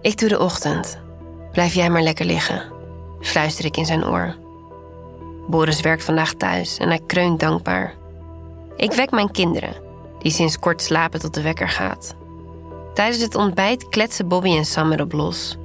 Ik 0.00 0.18
doe 0.18 0.28
de 0.28 0.40
ochtend. 0.40 0.98
Blijf 1.52 1.74
jij 1.74 1.90
maar 1.90 2.02
lekker 2.02 2.24
liggen, 2.24 2.62
fluister 3.20 3.64
ik 3.64 3.76
in 3.76 3.86
zijn 3.86 4.06
oor. 4.06 4.34
Boris 5.46 5.80
werkt 5.80 6.04
vandaag 6.04 6.32
thuis 6.32 6.78
en 6.78 6.88
hij 6.88 7.00
kreunt 7.06 7.40
dankbaar. 7.40 7.94
Ik 8.76 8.92
wek 8.92 9.10
mijn 9.10 9.30
kinderen, 9.30 9.74
die 10.18 10.32
sinds 10.32 10.58
kort 10.58 10.82
slapen 10.82 11.20
tot 11.20 11.34
de 11.34 11.42
wekker 11.42 11.68
gaat. 11.68 12.14
Tijdens 12.94 13.22
het 13.22 13.34
ontbijt 13.34 13.88
kletsen 13.88 14.28
Bobby 14.28 14.56
en 14.56 14.64
Sam 14.64 14.92
erop 14.92 15.12
los. 15.12 15.56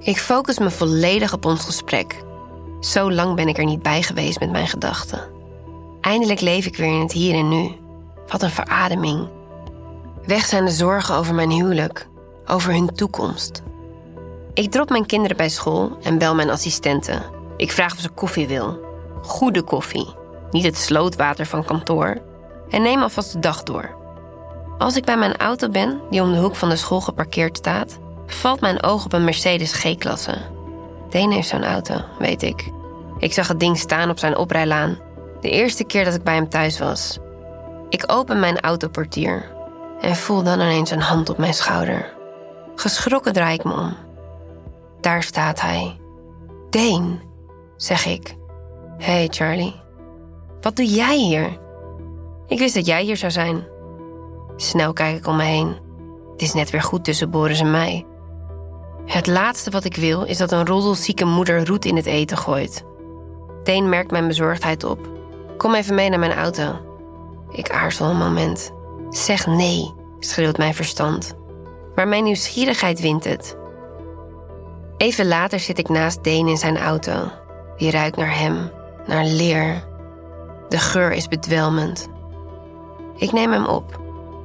Ik 0.00 0.18
focus 0.18 0.58
me 0.58 0.70
volledig 0.70 1.32
op 1.32 1.44
ons 1.44 1.64
gesprek. 1.64 2.22
Zo 2.80 3.12
lang 3.12 3.34
ben 3.34 3.48
ik 3.48 3.58
er 3.58 3.64
niet 3.64 3.82
bij 3.82 4.02
geweest 4.02 4.40
met 4.40 4.50
mijn 4.50 4.68
gedachten. 4.68 5.37
Eindelijk 6.00 6.40
leef 6.40 6.66
ik 6.66 6.76
weer 6.76 6.94
in 6.94 7.00
het 7.00 7.12
hier 7.12 7.34
en 7.34 7.48
nu. 7.48 7.70
Wat 8.26 8.42
een 8.42 8.50
verademing. 8.50 9.28
Weg 10.24 10.44
zijn 10.44 10.64
de 10.64 10.70
zorgen 10.70 11.14
over 11.14 11.34
mijn 11.34 11.50
huwelijk, 11.50 12.08
over 12.46 12.72
hun 12.72 12.94
toekomst. 12.94 13.62
Ik 14.54 14.70
drop 14.70 14.88
mijn 14.88 15.06
kinderen 15.06 15.36
bij 15.36 15.48
school 15.48 15.98
en 16.02 16.18
bel 16.18 16.34
mijn 16.34 16.50
assistente. 16.50 17.22
Ik 17.56 17.72
vraag 17.72 17.92
of 17.92 17.98
ze 17.98 18.08
koffie 18.08 18.46
wil. 18.46 18.78
Goede 19.22 19.62
koffie, 19.62 20.14
niet 20.50 20.64
het 20.64 20.76
slootwater 20.76 21.46
van 21.46 21.64
kantoor. 21.64 22.16
En 22.68 22.82
neem 22.82 23.02
alvast 23.02 23.32
de 23.32 23.38
dag 23.38 23.62
door. 23.62 23.96
Als 24.78 24.96
ik 24.96 25.04
bij 25.04 25.16
mijn 25.16 25.36
auto 25.36 25.68
ben, 25.68 26.00
die 26.10 26.22
om 26.22 26.32
de 26.32 26.38
hoek 26.38 26.56
van 26.56 26.68
de 26.68 26.76
school 26.76 27.00
geparkeerd 27.00 27.56
staat, 27.56 27.98
valt 28.26 28.60
mijn 28.60 28.82
oog 28.82 29.04
op 29.04 29.12
een 29.12 29.24
Mercedes 29.24 29.72
G-klasse. 29.72 30.38
Deen 31.10 31.30
heeft 31.30 31.48
zo'n 31.48 31.64
auto, 31.64 31.94
weet 32.18 32.42
ik. 32.42 32.72
Ik 33.18 33.32
zag 33.32 33.48
het 33.48 33.60
ding 33.60 33.78
staan 33.78 34.10
op 34.10 34.18
zijn 34.18 34.36
oprijlaan. 34.36 34.98
De 35.40 35.50
eerste 35.50 35.84
keer 35.84 36.04
dat 36.04 36.14
ik 36.14 36.22
bij 36.22 36.34
hem 36.34 36.48
thuis 36.48 36.78
was. 36.78 37.18
Ik 37.88 38.04
open 38.06 38.40
mijn 38.40 38.60
autoportier 38.60 39.52
en 40.00 40.16
voel 40.16 40.42
dan 40.42 40.60
ineens 40.60 40.90
een 40.90 41.00
hand 41.00 41.28
op 41.28 41.38
mijn 41.38 41.54
schouder. 41.54 42.16
Geschrokken 42.74 43.32
draai 43.32 43.54
ik 43.54 43.64
me 43.64 43.72
om. 43.72 43.96
Daar 45.00 45.22
staat 45.22 45.60
hij. 45.60 46.00
Deen, 46.70 47.20
zeg 47.76 48.06
ik. 48.06 48.36
Hey 48.98 49.28
Charlie, 49.30 49.80
wat 50.60 50.76
doe 50.76 50.86
jij 50.86 51.16
hier? 51.16 51.58
Ik 52.46 52.58
wist 52.58 52.74
dat 52.74 52.86
jij 52.86 53.02
hier 53.02 53.16
zou 53.16 53.32
zijn. 53.32 53.66
Snel 54.56 54.92
kijk 54.92 55.16
ik 55.16 55.26
om 55.26 55.36
me 55.36 55.42
heen. 55.42 55.76
Het 56.32 56.42
is 56.42 56.52
net 56.52 56.70
weer 56.70 56.82
goed 56.82 57.04
tussen 57.04 57.30
Boris 57.30 57.60
en 57.60 57.70
mij. 57.70 58.06
Het 59.06 59.26
laatste 59.26 59.70
wat 59.70 59.84
ik 59.84 59.96
wil 59.96 60.24
is 60.24 60.38
dat 60.38 60.52
een 60.52 60.66
roddelzieke 60.66 61.24
moeder 61.24 61.66
roet 61.66 61.84
in 61.84 61.96
het 61.96 62.06
eten 62.06 62.36
gooit. 62.36 62.84
Deen 63.62 63.88
merkt 63.88 64.10
mijn 64.10 64.26
bezorgdheid 64.26 64.84
op. 64.84 65.17
Kom 65.58 65.74
even 65.74 65.94
mee 65.94 66.08
naar 66.08 66.18
mijn 66.18 66.34
auto. 66.34 66.76
Ik 67.50 67.70
aarzel 67.70 68.06
een 68.10 68.16
moment. 68.16 68.72
Zeg 69.10 69.46
nee, 69.46 69.94
schreeuwt 70.18 70.58
mijn 70.58 70.74
verstand. 70.74 71.34
Maar 71.94 72.08
mijn 72.08 72.24
nieuwsgierigheid 72.24 73.00
wint 73.00 73.24
het. 73.24 73.56
Even 74.96 75.28
later 75.28 75.60
zit 75.60 75.78
ik 75.78 75.88
naast 75.88 76.24
Deen 76.24 76.48
in 76.48 76.56
zijn 76.56 76.78
auto. 76.78 77.30
Die 77.76 77.90
ruikt 77.90 78.16
naar 78.16 78.38
hem, 78.38 78.70
naar 79.06 79.24
leer. 79.24 79.84
De 80.68 80.78
geur 80.78 81.12
is 81.12 81.28
bedwelmend. 81.28 82.08
Ik 83.16 83.32
neem 83.32 83.52
hem 83.52 83.66
op, 83.66 84.00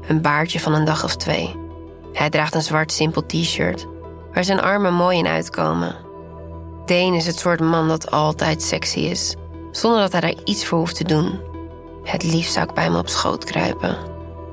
een 0.07 0.21
baardje 0.21 0.59
van 0.59 0.73
een 0.73 0.85
dag 0.85 1.03
of 1.03 1.15
twee. 1.15 1.55
Hij 2.13 2.29
draagt 2.29 2.55
een 2.55 2.61
zwart 2.61 2.91
simpel 2.91 3.25
t-shirt, 3.25 3.87
waar 4.33 4.43
zijn 4.43 4.61
armen 4.61 4.93
mooi 4.93 5.17
in 5.17 5.27
uitkomen. 5.27 5.95
Deen 6.85 7.13
is 7.13 7.25
het 7.25 7.39
soort 7.39 7.59
man 7.59 7.87
dat 7.87 8.11
altijd 8.11 8.61
sexy 8.61 8.99
is, 8.99 9.35
zonder 9.75 10.01
dat 10.01 10.11
hij 10.11 10.21
daar 10.21 10.43
iets 10.43 10.65
voor 10.65 10.77
hoeft 10.77 10.95
te 10.95 11.03
doen. 11.03 11.39
Het 12.03 12.23
liefst 12.23 12.53
zou 12.53 12.67
ik 12.67 12.73
bij 12.73 12.83
hem 12.83 12.95
op 12.95 13.09
schoot 13.09 13.43
kruipen, 13.43 13.97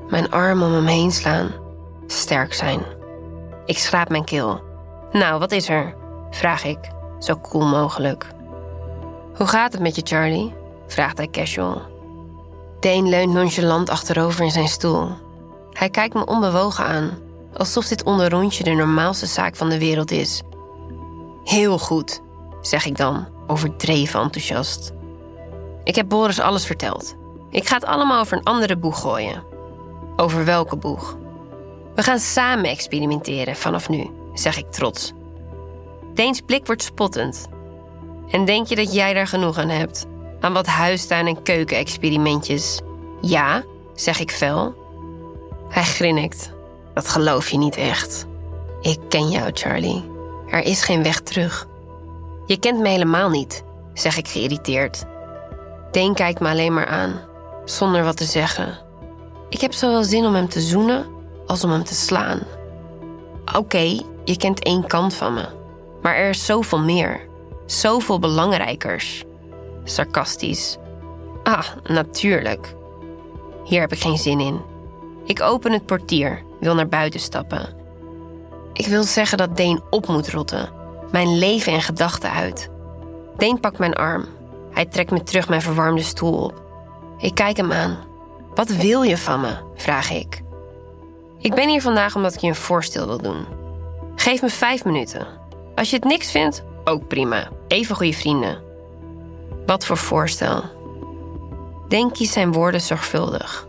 mijn 0.09 0.31
arm 0.31 0.63
om 0.63 0.71
hem 0.71 0.85
heen 0.85 1.11
slaan, 1.11 1.51
sterk 2.07 2.53
zijn. 2.53 2.81
Ik 3.65 3.77
schraap 3.77 4.09
mijn 4.09 4.25
keel. 4.25 4.61
Nou, 5.11 5.39
wat 5.39 5.51
is 5.51 5.69
er? 5.69 5.95
vraag 6.31 6.63
ik, 6.63 6.79
zo 7.19 7.35
koel 7.35 7.51
cool 7.51 7.65
mogelijk. 7.65 8.27
Hoe 9.35 9.47
gaat 9.47 9.71
het 9.71 9.81
met 9.81 9.95
je, 9.95 10.01
Charlie? 10.05 10.53
vraagt 10.87 11.17
hij 11.17 11.29
casual. 11.29 11.81
Dane 12.79 13.09
leunt 13.09 13.33
nonchalant 13.33 13.89
achterover 13.89 14.43
in 14.43 14.51
zijn 14.51 14.67
stoel. 14.67 15.09
Hij 15.71 15.89
kijkt 15.89 16.13
me 16.13 16.25
onbewogen 16.25 16.85
aan, 16.85 17.09
alsof 17.57 17.87
dit 17.87 18.03
onderrondje 18.03 18.63
de 18.63 18.71
normaalste 18.71 19.25
zaak 19.25 19.55
van 19.55 19.69
de 19.69 19.79
wereld 19.79 20.11
is. 20.11 20.41
Heel 21.43 21.79
goed, 21.79 22.21
zeg 22.61 22.85
ik 22.85 22.97
dan, 22.97 23.27
overdreven 23.47 24.21
enthousiast. 24.21 24.91
Ik 25.91 25.97
heb 25.97 26.09
Boris 26.09 26.39
alles 26.39 26.65
verteld. 26.65 27.15
Ik 27.49 27.67
ga 27.67 27.75
het 27.75 27.85
allemaal 27.85 28.19
over 28.19 28.37
een 28.37 28.43
andere 28.43 28.77
boeg 28.77 29.01
gooien. 29.01 29.43
Over 30.15 30.45
welke 30.45 30.75
boeg? 30.75 31.17
We 31.95 32.03
gaan 32.03 32.19
samen 32.19 32.69
experimenteren 32.69 33.55
vanaf 33.55 33.89
nu, 33.89 34.09
zeg 34.33 34.57
ik 34.57 34.71
trots. 34.71 35.13
Deens 36.13 36.41
blik 36.41 36.65
wordt 36.65 36.83
spottend. 36.83 37.47
En 38.29 38.45
denk 38.45 38.67
je 38.67 38.75
dat 38.75 38.93
jij 38.93 39.13
daar 39.13 39.27
genoeg 39.27 39.57
aan 39.57 39.69
hebt? 39.69 40.05
Aan 40.39 40.53
wat 40.53 40.65
huistuin- 40.65 41.27
en 41.27 41.43
keukenexperimentjes? 41.43 42.79
Ja, 43.21 43.63
zeg 43.95 44.19
ik 44.19 44.31
fel. 44.31 44.75
Hij 45.69 45.83
grinnikt. 45.83 46.51
Dat 46.93 47.07
geloof 47.07 47.49
je 47.49 47.57
niet 47.57 47.75
echt. 47.75 48.25
Ik 48.81 48.99
ken 49.09 49.29
jou, 49.29 49.51
Charlie. 49.53 50.11
Er 50.47 50.63
is 50.63 50.83
geen 50.83 51.03
weg 51.03 51.19
terug. 51.19 51.67
Je 52.45 52.59
kent 52.59 52.79
me 52.79 52.89
helemaal 52.89 53.29
niet, 53.29 53.63
zeg 53.93 54.17
ik 54.17 54.27
geïrriteerd. 54.27 55.09
Deen 55.91 56.13
kijkt 56.13 56.39
me 56.39 56.49
alleen 56.49 56.73
maar 56.73 56.87
aan, 56.87 57.19
zonder 57.65 58.03
wat 58.03 58.17
te 58.17 58.23
zeggen. 58.23 58.77
Ik 59.49 59.61
heb 59.61 59.73
zowel 59.73 60.03
zin 60.03 60.25
om 60.25 60.33
hem 60.33 60.49
te 60.49 60.61
zoenen 60.61 61.05
als 61.45 61.63
om 61.63 61.71
hem 61.71 61.83
te 61.83 61.93
slaan. 61.93 62.39
Oké, 63.55 63.99
je 64.23 64.37
kent 64.37 64.63
één 64.63 64.87
kant 64.87 65.13
van 65.13 65.33
me, 65.33 65.45
maar 66.01 66.15
er 66.15 66.29
is 66.29 66.45
zoveel 66.45 66.79
meer. 66.79 67.29
Zoveel 67.65 68.19
belangrijkers. 68.19 69.23
Sarcastisch. 69.83 70.77
Ah, 71.43 71.67
natuurlijk. 71.83 72.73
Hier 73.63 73.79
heb 73.79 73.91
ik 73.91 74.01
geen 74.01 74.17
zin 74.17 74.39
in. 74.39 74.61
Ik 75.25 75.41
open 75.41 75.71
het 75.71 75.85
portier, 75.85 76.41
wil 76.59 76.75
naar 76.75 76.87
buiten 76.87 77.19
stappen. 77.19 77.69
Ik 78.73 78.87
wil 78.87 79.03
zeggen 79.03 79.37
dat 79.37 79.57
Deen 79.57 79.81
op 79.89 80.07
moet 80.07 80.29
rotten. 80.29 80.69
Mijn 81.11 81.37
leven 81.37 81.73
en 81.73 81.81
gedachten 81.81 82.31
uit. 82.31 82.69
Deen 83.37 83.59
pakt 83.59 83.77
mijn 83.77 83.93
arm. 83.93 84.25
Hij 84.73 84.85
trekt 84.85 85.11
me 85.11 85.23
terug 85.23 85.49
mijn 85.49 85.61
verwarmde 85.61 86.01
stoel 86.01 86.43
op. 86.43 86.61
Ik 87.17 87.35
kijk 87.35 87.57
hem 87.57 87.71
aan. 87.71 87.97
Wat 88.55 88.69
wil 88.69 89.01
je 89.01 89.17
van 89.17 89.41
me? 89.41 89.53
vraag 89.75 90.11
ik. 90.11 90.41
Ik 91.39 91.55
ben 91.55 91.69
hier 91.69 91.81
vandaag 91.81 92.15
omdat 92.15 92.33
ik 92.33 92.39
je 92.39 92.47
een 92.47 92.55
voorstel 92.55 93.07
wil 93.07 93.21
doen. 93.21 93.45
Geef 94.15 94.41
me 94.41 94.49
vijf 94.49 94.85
minuten. 94.85 95.27
Als 95.75 95.89
je 95.89 95.95
het 95.95 96.05
niks 96.05 96.31
vindt, 96.31 96.63
ook 96.83 97.07
prima. 97.07 97.47
Even 97.67 97.95
goede 97.95 98.13
vrienden. 98.13 98.61
Wat 99.65 99.85
voor 99.85 99.97
voorstel? 99.97 100.63
Denk 101.87 102.15
je 102.15 102.25
zijn 102.25 102.51
woorden 102.51 102.81
zorgvuldig. 102.81 103.67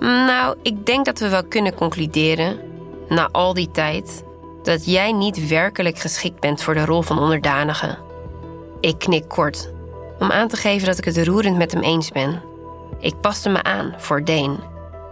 Nou, 0.00 0.56
ik 0.62 0.86
denk 0.86 1.04
dat 1.04 1.18
we 1.18 1.28
wel 1.28 1.44
kunnen 1.44 1.74
concluderen, 1.74 2.60
na 3.08 3.28
al 3.32 3.54
die 3.54 3.70
tijd, 3.70 4.24
dat 4.62 4.84
jij 4.84 5.12
niet 5.12 5.48
werkelijk 5.48 5.98
geschikt 5.98 6.40
bent 6.40 6.62
voor 6.62 6.74
de 6.74 6.84
rol 6.84 7.02
van 7.02 7.18
onderdanige. 7.18 7.98
Ik 8.80 8.98
knik 8.98 9.28
kort, 9.28 9.72
om 10.18 10.30
aan 10.30 10.48
te 10.48 10.56
geven 10.56 10.86
dat 10.86 10.98
ik 10.98 11.04
het 11.04 11.26
roerend 11.26 11.56
met 11.56 11.72
hem 11.72 11.82
eens 11.82 12.10
ben. 12.10 12.42
Ik 12.98 13.20
paste 13.20 13.48
me 13.48 13.62
aan 13.62 13.94
voor 13.96 14.24
Deen. 14.24 14.58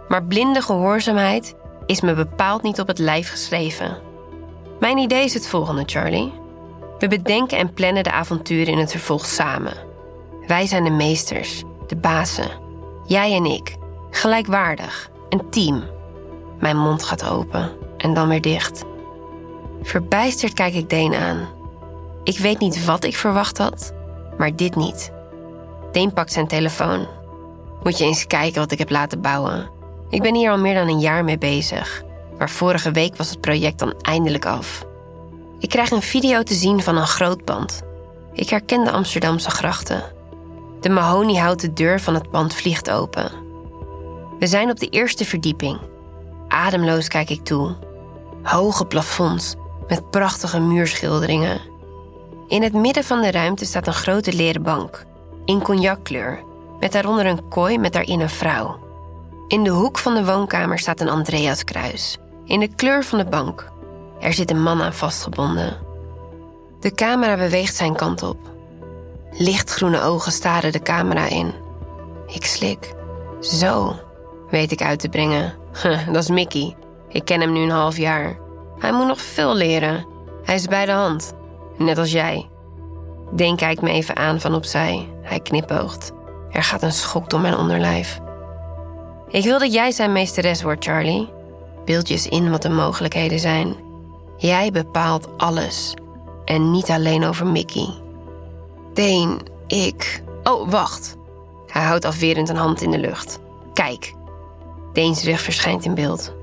Maar 0.07 0.23
blinde 0.23 0.61
gehoorzaamheid 0.61 1.55
is 1.85 2.01
me 2.01 2.13
bepaald 2.13 2.61
niet 2.61 2.79
op 2.79 2.87
het 2.87 2.99
lijf 2.99 3.29
geschreven. 3.29 3.97
Mijn 4.79 4.97
idee 4.97 5.23
is 5.23 5.33
het 5.33 5.47
volgende, 5.47 5.83
Charlie. 5.85 6.33
We 6.99 7.07
bedenken 7.07 7.57
en 7.57 7.73
plannen 7.73 8.03
de 8.03 8.11
avonturen 8.11 8.73
in 8.73 8.79
het 8.79 8.91
vervolg 8.91 9.25
samen. 9.25 9.73
Wij 10.47 10.67
zijn 10.67 10.83
de 10.83 10.89
meesters, 10.89 11.63
de 11.87 11.95
bazen. 11.95 12.49
Jij 13.05 13.35
en 13.35 13.45
ik. 13.45 13.75
Gelijkwaardig. 14.09 15.09
Een 15.29 15.49
team. 15.49 15.83
Mijn 16.59 16.77
mond 16.77 17.03
gaat 17.03 17.29
open 17.29 17.71
en 17.97 18.13
dan 18.13 18.27
weer 18.27 18.41
dicht. 18.41 18.83
Verbijsterd 19.81 20.53
kijk 20.53 20.73
ik 20.73 20.89
Deen 20.89 21.15
aan. 21.15 21.49
Ik 22.23 22.37
weet 22.37 22.59
niet 22.59 22.85
wat 22.85 23.03
ik 23.03 23.15
verwacht 23.15 23.57
had, 23.57 23.93
maar 24.41 24.55
dit 24.55 24.75
niet. 24.75 25.11
Deen 25.91 26.13
pakt 26.13 26.31
zijn 26.31 26.47
telefoon. 26.47 27.07
Moet 27.83 27.97
je 27.97 28.03
eens 28.03 28.27
kijken 28.27 28.61
wat 28.61 28.71
ik 28.71 28.77
heb 28.77 28.89
laten 28.89 29.21
bouwen. 29.21 29.69
Ik 30.09 30.21
ben 30.21 30.35
hier 30.35 30.51
al 30.51 30.57
meer 30.57 30.73
dan 30.73 30.87
een 30.87 30.99
jaar 30.99 31.23
mee 31.23 31.37
bezig. 31.37 32.03
Maar 32.37 32.49
vorige 32.49 32.91
week 32.91 33.15
was 33.15 33.29
het 33.29 33.41
project 33.41 33.79
dan 33.79 33.93
eindelijk 34.01 34.45
af. 34.45 34.85
Ik 35.59 35.69
krijg 35.69 35.91
een 35.91 36.01
video 36.01 36.43
te 36.43 36.53
zien 36.53 36.81
van 36.81 36.97
een 36.97 37.07
groot 37.07 37.43
pand. 37.43 37.81
Ik 38.33 38.49
herken 38.49 38.83
de 38.83 38.91
Amsterdamse 38.91 39.49
grachten. 39.49 40.03
De 40.79 40.89
mahoniehouten 40.89 41.73
deur 41.73 41.99
van 41.99 42.13
het 42.13 42.29
pand 42.29 42.53
vliegt 42.53 42.89
open. 42.89 43.31
We 44.39 44.47
zijn 44.47 44.69
op 44.69 44.79
de 44.79 44.89
eerste 44.89 45.25
verdieping. 45.25 45.79
Ademloos 46.47 47.07
kijk 47.07 47.29
ik 47.29 47.43
toe. 47.43 47.75
Hoge 48.43 48.85
plafonds 48.85 49.55
met 49.87 50.09
prachtige 50.09 50.59
muurschilderingen. 50.59 51.70
In 52.51 52.63
het 52.63 52.73
midden 52.73 53.03
van 53.03 53.21
de 53.21 53.31
ruimte 53.31 53.65
staat 53.65 53.87
een 53.87 53.93
grote 53.93 54.33
leren 54.33 54.61
bank, 54.61 55.05
in 55.45 55.61
cognackleur, 55.61 56.43
met 56.79 56.91
daaronder 56.91 57.25
een 57.25 57.47
kooi 57.47 57.77
met 57.77 57.93
daarin 57.93 58.19
een 58.19 58.29
vrouw. 58.29 58.79
In 59.47 59.63
de 59.63 59.69
hoek 59.69 59.97
van 59.97 60.13
de 60.13 60.25
woonkamer 60.25 60.79
staat 60.79 60.99
een 60.99 61.09
Andreaskruis, 61.09 62.17
in 62.45 62.59
de 62.59 62.75
kleur 62.75 63.03
van 63.03 63.17
de 63.17 63.25
bank. 63.25 63.71
Er 64.19 64.33
zit 64.33 64.51
een 64.51 64.61
man 64.61 64.81
aan 64.81 64.93
vastgebonden. 64.93 65.77
De 66.79 66.93
camera 66.93 67.35
beweegt 67.35 67.75
zijn 67.75 67.95
kant 67.95 68.23
op. 68.23 68.37
Lichtgroene 69.31 70.01
ogen 70.01 70.31
staren 70.31 70.71
de 70.71 70.81
camera 70.81 71.27
in. 71.27 71.53
Ik 72.27 72.45
slik. 72.45 72.93
Zo, 73.39 73.95
weet 74.49 74.71
ik 74.71 74.81
uit 74.81 74.99
te 74.99 75.09
brengen. 75.09 75.53
Dat 76.13 76.23
is 76.23 76.29
Mickey. 76.29 76.75
Ik 77.09 77.25
ken 77.25 77.41
hem 77.41 77.51
nu 77.51 77.61
een 77.61 77.69
half 77.69 77.97
jaar. 77.97 78.37
Hij 78.79 78.91
moet 78.91 79.07
nog 79.07 79.21
veel 79.21 79.55
leren. 79.55 80.05
Hij 80.43 80.55
is 80.55 80.67
bij 80.67 80.85
de 80.85 80.91
hand. 80.91 81.39
Net 81.83 81.97
als 81.97 82.11
jij. 82.11 82.49
Deen 83.31 83.55
kijkt 83.55 83.81
me 83.81 83.89
even 83.89 84.15
aan 84.15 84.39
van 84.39 84.55
opzij. 84.55 85.09
Hij 85.21 85.39
knipoogt. 85.39 86.11
Er 86.51 86.63
gaat 86.63 86.81
een 86.81 86.91
schok 86.91 87.29
door 87.29 87.39
mijn 87.39 87.57
onderlijf. 87.57 88.19
Ik 89.29 89.43
wil 89.43 89.59
dat 89.59 89.73
jij 89.73 89.91
zijn 89.91 90.11
meesteres 90.11 90.63
wordt, 90.63 90.85
Charlie. 90.85 91.29
Beeld 91.85 92.07
je 92.07 92.13
eens 92.13 92.27
in 92.27 92.51
wat 92.51 92.61
de 92.61 92.69
mogelijkheden 92.69 93.39
zijn. 93.39 93.75
Jij 94.37 94.71
bepaalt 94.71 95.27
alles. 95.37 95.93
En 96.45 96.71
niet 96.71 96.89
alleen 96.89 97.23
over 97.23 97.47
Mickey. 97.47 97.87
Deen, 98.93 99.39
ik. 99.67 100.23
Oh, 100.43 100.69
wacht. 100.69 101.15
Hij 101.67 101.83
houdt 101.83 102.05
afwerend 102.05 102.49
een 102.49 102.55
hand 102.55 102.81
in 102.81 102.91
de 102.91 102.99
lucht. 102.99 103.39
Kijk. 103.73 104.13
Deens 104.93 105.23
rug 105.23 105.41
verschijnt 105.41 105.85
in 105.85 105.95
beeld. 105.95 106.33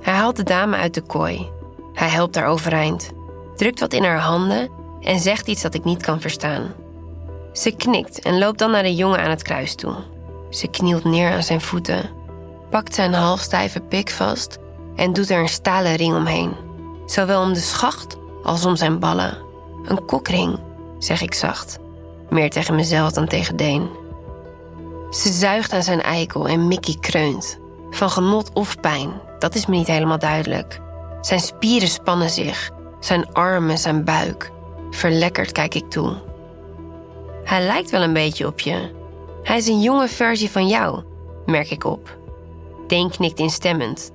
Hij 0.00 0.14
haalt 0.14 0.36
de 0.36 0.42
dame 0.42 0.76
uit 0.76 0.94
de 0.94 1.02
kooi. 1.02 1.50
Hij 1.92 2.08
helpt 2.08 2.34
haar 2.34 2.46
overeind, 2.46 3.10
drukt 3.56 3.80
wat 3.80 3.92
in 3.92 4.04
haar 4.04 4.20
handen 4.20 4.68
en 5.00 5.18
zegt 5.18 5.48
iets 5.48 5.62
dat 5.62 5.74
ik 5.74 5.84
niet 5.84 6.02
kan 6.02 6.20
verstaan. 6.20 6.74
Ze 7.52 7.70
knikt 7.70 8.20
en 8.20 8.38
loopt 8.38 8.58
dan 8.58 8.70
naar 8.70 8.82
de 8.82 8.94
jongen 8.94 9.20
aan 9.20 9.30
het 9.30 9.42
kruis 9.42 9.74
toe. 9.74 9.94
Ze 10.50 10.66
knielt 10.68 11.04
neer 11.04 11.32
aan 11.32 11.42
zijn 11.42 11.60
voeten, 11.60 12.10
pakt 12.70 12.94
zijn 12.94 13.12
halfstijve 13.12 13.80
pik 13.80 14.10
vast 14.10 14.58
en 14.96 15.12
doet 15.12 15.30
er 15.30 15.40
een 15.40 15.48
stalen 15.48 15.96
ring 15.96 16.14
omheen. 16.14 16.52
Zowel 17.06 17.42
om 17.42 17.52
de 17.52 17.60
schacht 17.60 18.16
als 18.42 18.64
om 18.64 18.76
zijn 18.76 18.98
ballen. 18.98 19.38
Een 19.84 20.04
kokring, 20.04 20.58
zeg 20.98 21.22
ik 21.22 21.34
zacht. 21.34 21.78
Meer 22.30 22.50
tegen 22.50 22.74
mezelf 22.74 23.12
dan 23.12 23.26
tegen 23.26 23.56
Deen. 23.56 23.90
Ze 25.10 25.32
zuigt 25.32 25.72
aan 25.72 25.82
zijn 25.82 26.02
eikel 26.02 26.48
en 26.48 26.68
Mickey 26.68 26.96
kreunt. 27.00 27.58
Van 27.90 28.10
genot 28.10 28.50
of 28.52 28.80
pijn, 28.80 29.10
dat 29.38 29.54
is 29.54 29.66
me 29.66 29.76
niet 29.76 29.86
helemaal 29.86 30.18
duidelijk. 30.18 30.80
Zijn 31.20 31.40
spieren 31.40 31.88
spannen 31.88 32.30
zich, 32.30 32.70
zijn 33.04 33.32
armen, 33.32 33.78
zijn 33.78 34.04
buik. 34.04 34.50
Verlekkerd 34.90 35.52
kijk 35.52 35.74
ik 35.74 35.90
toe. 35.90 36.16
Hij 37.44 37.62
lijkt 37.62 37.90
wel 37.90 38.02
een 38.02 38.12
beetje 38.12 38.46
op 38.46 38.60
je. 38.60 38.90
Hij 39.42 39.56
is 39.56 39.66
een 39.66 39.80
jonge 39.80 40.08
versie 40.08 40.50
van 40.50 40.68
jou, 40.68 41.02
merk 41.46 41.70
ik 41.70 41.84
op. 41.84 42.16
Deen 42.86 43.10
knikt 43.10 43.38
instemmend. 43.38 44.10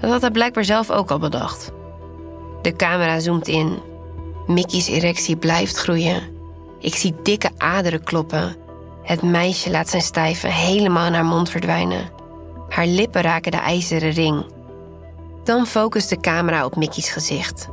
Dat 0.00 0.10
had 0.10 0.20
hij 0.20 0.30
blijkbaar 0.30 0.64
zelf 0.64 0.90
ook 0.90 1.10
al 1.10 1.18
bedacht. 1.18 1.72
De 2.62 2.76
camera 2.76 3.18
zoomt 3.20 3.48
in. 3.48 3.78
Mickey's 4.46 4.88
erectie 4.88 5.36
blijft 5.36 5.76
groeien. 5.76 6.22
Ik 6.78 6.94
zie 6.94 7.14
dikke 7.22 7.50
aderen 7.56 8.04
kloppen. 8.04 8.56
Het 9.02 9.22
meisje 9.22 9.70
laat 9.70 9.88
zijn 9.88 10.02
stijve 10.02 10.48
helemaal 10.48 11.06
in 11.06 11.14
haar 11.14 11.24
mond 11.24 11.50
verdwijnen. 11.50 12.10
Haar 12.68 12.86
lippen 12.86 13.22
raken 13.22 13.50
de 13.50 13.56
ijzeren 13.58 14.10
ring. 14.10 14.44
Dan 15.44 15.66
focust 15.66 16.08
de 16.08 16.20
camera 16.20 16.64
op 16.64 16.76
Mickey's 16.76 17.10
gezicht. 17.10 17.68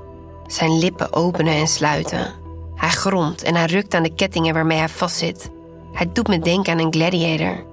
Zijn 0.50 0.78
lippen 0.78 1.14
openen 1.14 1.54
en 1.54 1.68
sluiten. 1.68 2.34
Hij 2.76 2.90
gromt 2.90 3.44
en 3.44 3.56
hij 3.56 3.66
rukt 3.66 3.94
aan 3.94 4.04
de 4.04 4.14
kettingen 4.14 4.54
waarmee 4.54 4.78
hij 4.78 4.90
vastzit. 4.90 5.50
Hij 5.94 6.10
doet 6.14 6.28
me 6.28 6.40
denken 6.40 6.74
aan 6.74 6.80
een 6.80 6.94
gladiator. 6.94 7.66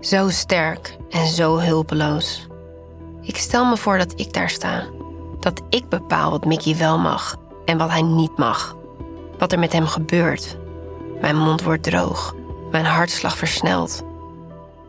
Zo 0.00 0.28
sterk 0.28 0.96
en 1.10 1.26
zo 1.26 1.58
hulpeloos. 1.58 2.46
Ik 3.22 3.36
stel 3.36 3.64
me 3.64 3.76
voor 3.76 3.98
dat 3.98 4.12
ik 4.16 4.32
daar 4.32 4.50
sta. 4.50 4.86
Dat 5.40 5.62
ik 5.68 5.88
bepaal 5.88 6.30
wat 6.30 6.44
Mickey 6.44 6.76
wel 6.76 6.98
mag 6.98 7.36
en 7.64 7.78
wat 7.78 7.90
hij 7.90 8.02
niet 8.02 8.36
mag. 8.36 8.76
Wat 9.38 9.52
er 9.52 9.58
met 9.58 9.72
hem 9.72 9.86
gebeurt. 9.86 10.56
Mijn 11.20 11.36
mond 11.36 11.62
wordt 11.62 11.82
droog. 11.82 12.34
Mijn 12.70 12.84
hartslag 12.84 13.38
versnelt. 13.38 14.02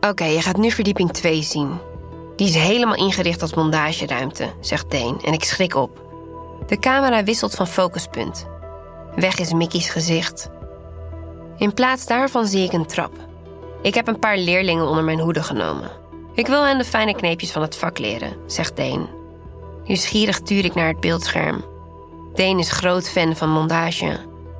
Oké, 0.00 0.24
je 0.24 0.42
gaat 0.42 0.56
nu 0.56 0.70
verdieping 0.70 1.12
2 1.12 1.42
zien. 1.42 1.78
Die 2.36 2.48
is 2.48 2.54
helemaal 2.54 2.96
ingericht 2.96 3.42
als 3.42 3.54
montageruimte, 3.54 4.48
zegt 4.60 4.90
Deen 4.90 5.20
en 5.24 5.32
ik 5.32 5.44
schrik 5.44 5.74
op. 5.74 6.05
De 6.66 6.78
camera 6.78 7.24
wisselt 7.24 7.54
van 7.54 7.66
focuspunt. 7.66 8.46
Weg 9.14 9.38
is 9.38 9.52
Mickey's 9.52 9.88
gezicht. 9.88 10.50
In 11.56 11.74
plaats 11.74 12.06
daarvan 12.06 12.46
zie 12.46 12.64
ik 12.64 12.72
een 12.72 12.86
trap. 12.86 13.12
Ik 13.82 13.94
heb 13.94 14.08
een 14.08 14.18
paar 14.18 14.38
leerlingen 14.38 14.88
onder 14.88 15.04
mijn 15.04 15.20
hoede 15.20 15.42
genomen. 15.42 15.90
Ik 16.34 16.46
wil 16.46 16.64
hen 16.64 16.78
de 16.78 16.84
fijne 16.84 17.14
kneepjes 17.14 17.50
van 17.50 17.62
het 17.62 17.76
vak 17.76 17.98
leren, 17.98 18.36
zegt 18.46 18.76
Deen. 18.76 19.08
Nieuwsgierig 19.84 20.40
tuur 20.40 20.64
ik 20.64 20.74
naar 20.74 20.88
het 20.88 21.00
beeldscherm. 21.00 21.64
Deen 22.34 22.58
is 22.58 22.70
groot 22.70 23.08
fan 23.08 23.36
van 23.36 23.50
montage. 23.50 24.16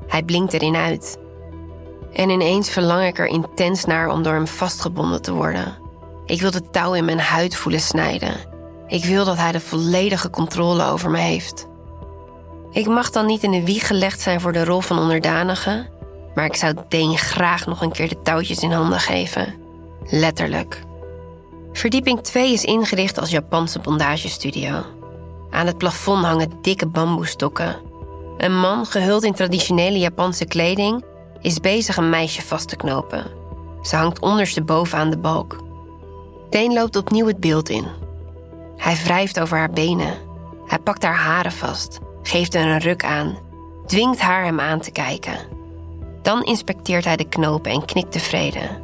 Hij 0.06 0.22
blinkt 0.22 0.52
erin 0.52 0.76
uit. 0.76 1.18
En 2.12 2.30
ineens 2.30 2.70
verlang 2.70 3.06
ik 3.06 3.18
er 3.18 3.26
intens 3.26 3.84
naar 3.84 4.08
om 4.08 4.22
door 4.22 4.34
hem 4.34 4.46
vastgebonden 4.46 5.22
te 5.22 5.32
worden. 5.32 5.78
Ik 6.26 6.40
wil 6.40 6.50
de 6.50 6.70
touw 6.70 6.94
in 6.94 7.04
mijn 7.04 7.20
huid 7.20 7.56
voelen 7.56 7.80
snijden. 7.80 8.34
Ik 8.86 9.04
wil 9.04 9.24
dat 9.24 9.36
hij 9.36 9.52
de 9.52 9.60
volledige 9.60 10.30
controle 10.30 10.84
over 10.84 11.10
me 11.10 11.18
heeft. 11.18 11.66
Ik 12.76 12.86
mag 12.86 13.10
dan 13.10 13.26
niet 13.26 13.42
in 13.42 13.50
de 13.50 13.64
wieg 13.64 13.86
gelegd 13.86 14.20
zijn 14.20 14.40
voor 14.40 14.52
de 14.52 14.64
rol 14.64 14.80
van 14.80 14.98
onderdanige, 14.98 15.86
maar 16.34 16.44
ik 16.44 16.56
zou 16.56 16.74
Deen 16.88 17.18
graag 17.18 17.66
nog 17.66 17.82
een 17.82 17.92
keer 17.92 18.08
de 18.08 18.22
touwtjes 18.22 18.58
in 18.58 18.72
handen 18.72 19.00
geven. 19.00 19.54
Letterlijk. 20.10 20.82
Verdieping 21.72 22.20
2 22.20 22.52
is 22.52 22.64
ingericht 22.64 23.18
als 23.18 23.30
Japanse 23.30 23.78
bondagestudio. 23.78 24.84
Aan 25.50 25.66
het 25.66 25.78
plafond 25.78 26.24
hangen 26.24 26.58
dikke 26.62 26.86
bamboestokken. 26.86 27.76
Een 28.36 28.58
man, 28.58 28.86
gehuld 28.86 29.24
in 29.24 29.34
traditionele 29.34 29.98
Japanse 29.98 30.44
kleding, 30.44 31.04
is 31.40 31.60
bezig 31.60 31.96
een 31.96 32.10
meisje 32.10 32.42
vast 32.42 32.68
te 32.68 32.76
knopen. 32.76 33.24
Ze 33.82 33.96
hangt 33.96 34.20
ondersteboven 34.20 34.98
aan 34.98 35.10
de 35.10 35.18
balk. 35.18 35.56
Deen 36.50 36.72
loopt 36.72 36.96
opnieuw 36.96 37.26
het 37.26 37.40
beeld 37.40 37.68
in. 37.68 37.86
Hij 38.76 38.96
wrijft 39.04 39.40
over 39.40 39.58
haar 39.58 39.70
benen. 39.70 40.14
Hij 40.66 40.78
pakt 40.78 41.02
haar 41.02 41.16
haren 41.16 41.52
vast, 41.52 41.98
geeft 42.26 42.54
er 42.54 42.66
een 42.66 42.78
ruk 42.78 43.04
aan, 43.04 43.38
dwingt 43.86 44.20
haar 44.20 44.44
hem 44.44 44.60
aan 44.60 44.80
te 44.80 44.90
kijken. 44.90 45.38
Dan 46.22 46.42
inspecteert 46.42 47.04
hij 47.04 47.16
de 47.16 47.28
knopen 47.28 47.70
en 47.70 47.84
knikt 47.84 48.12
tevreden. 48.12 48.82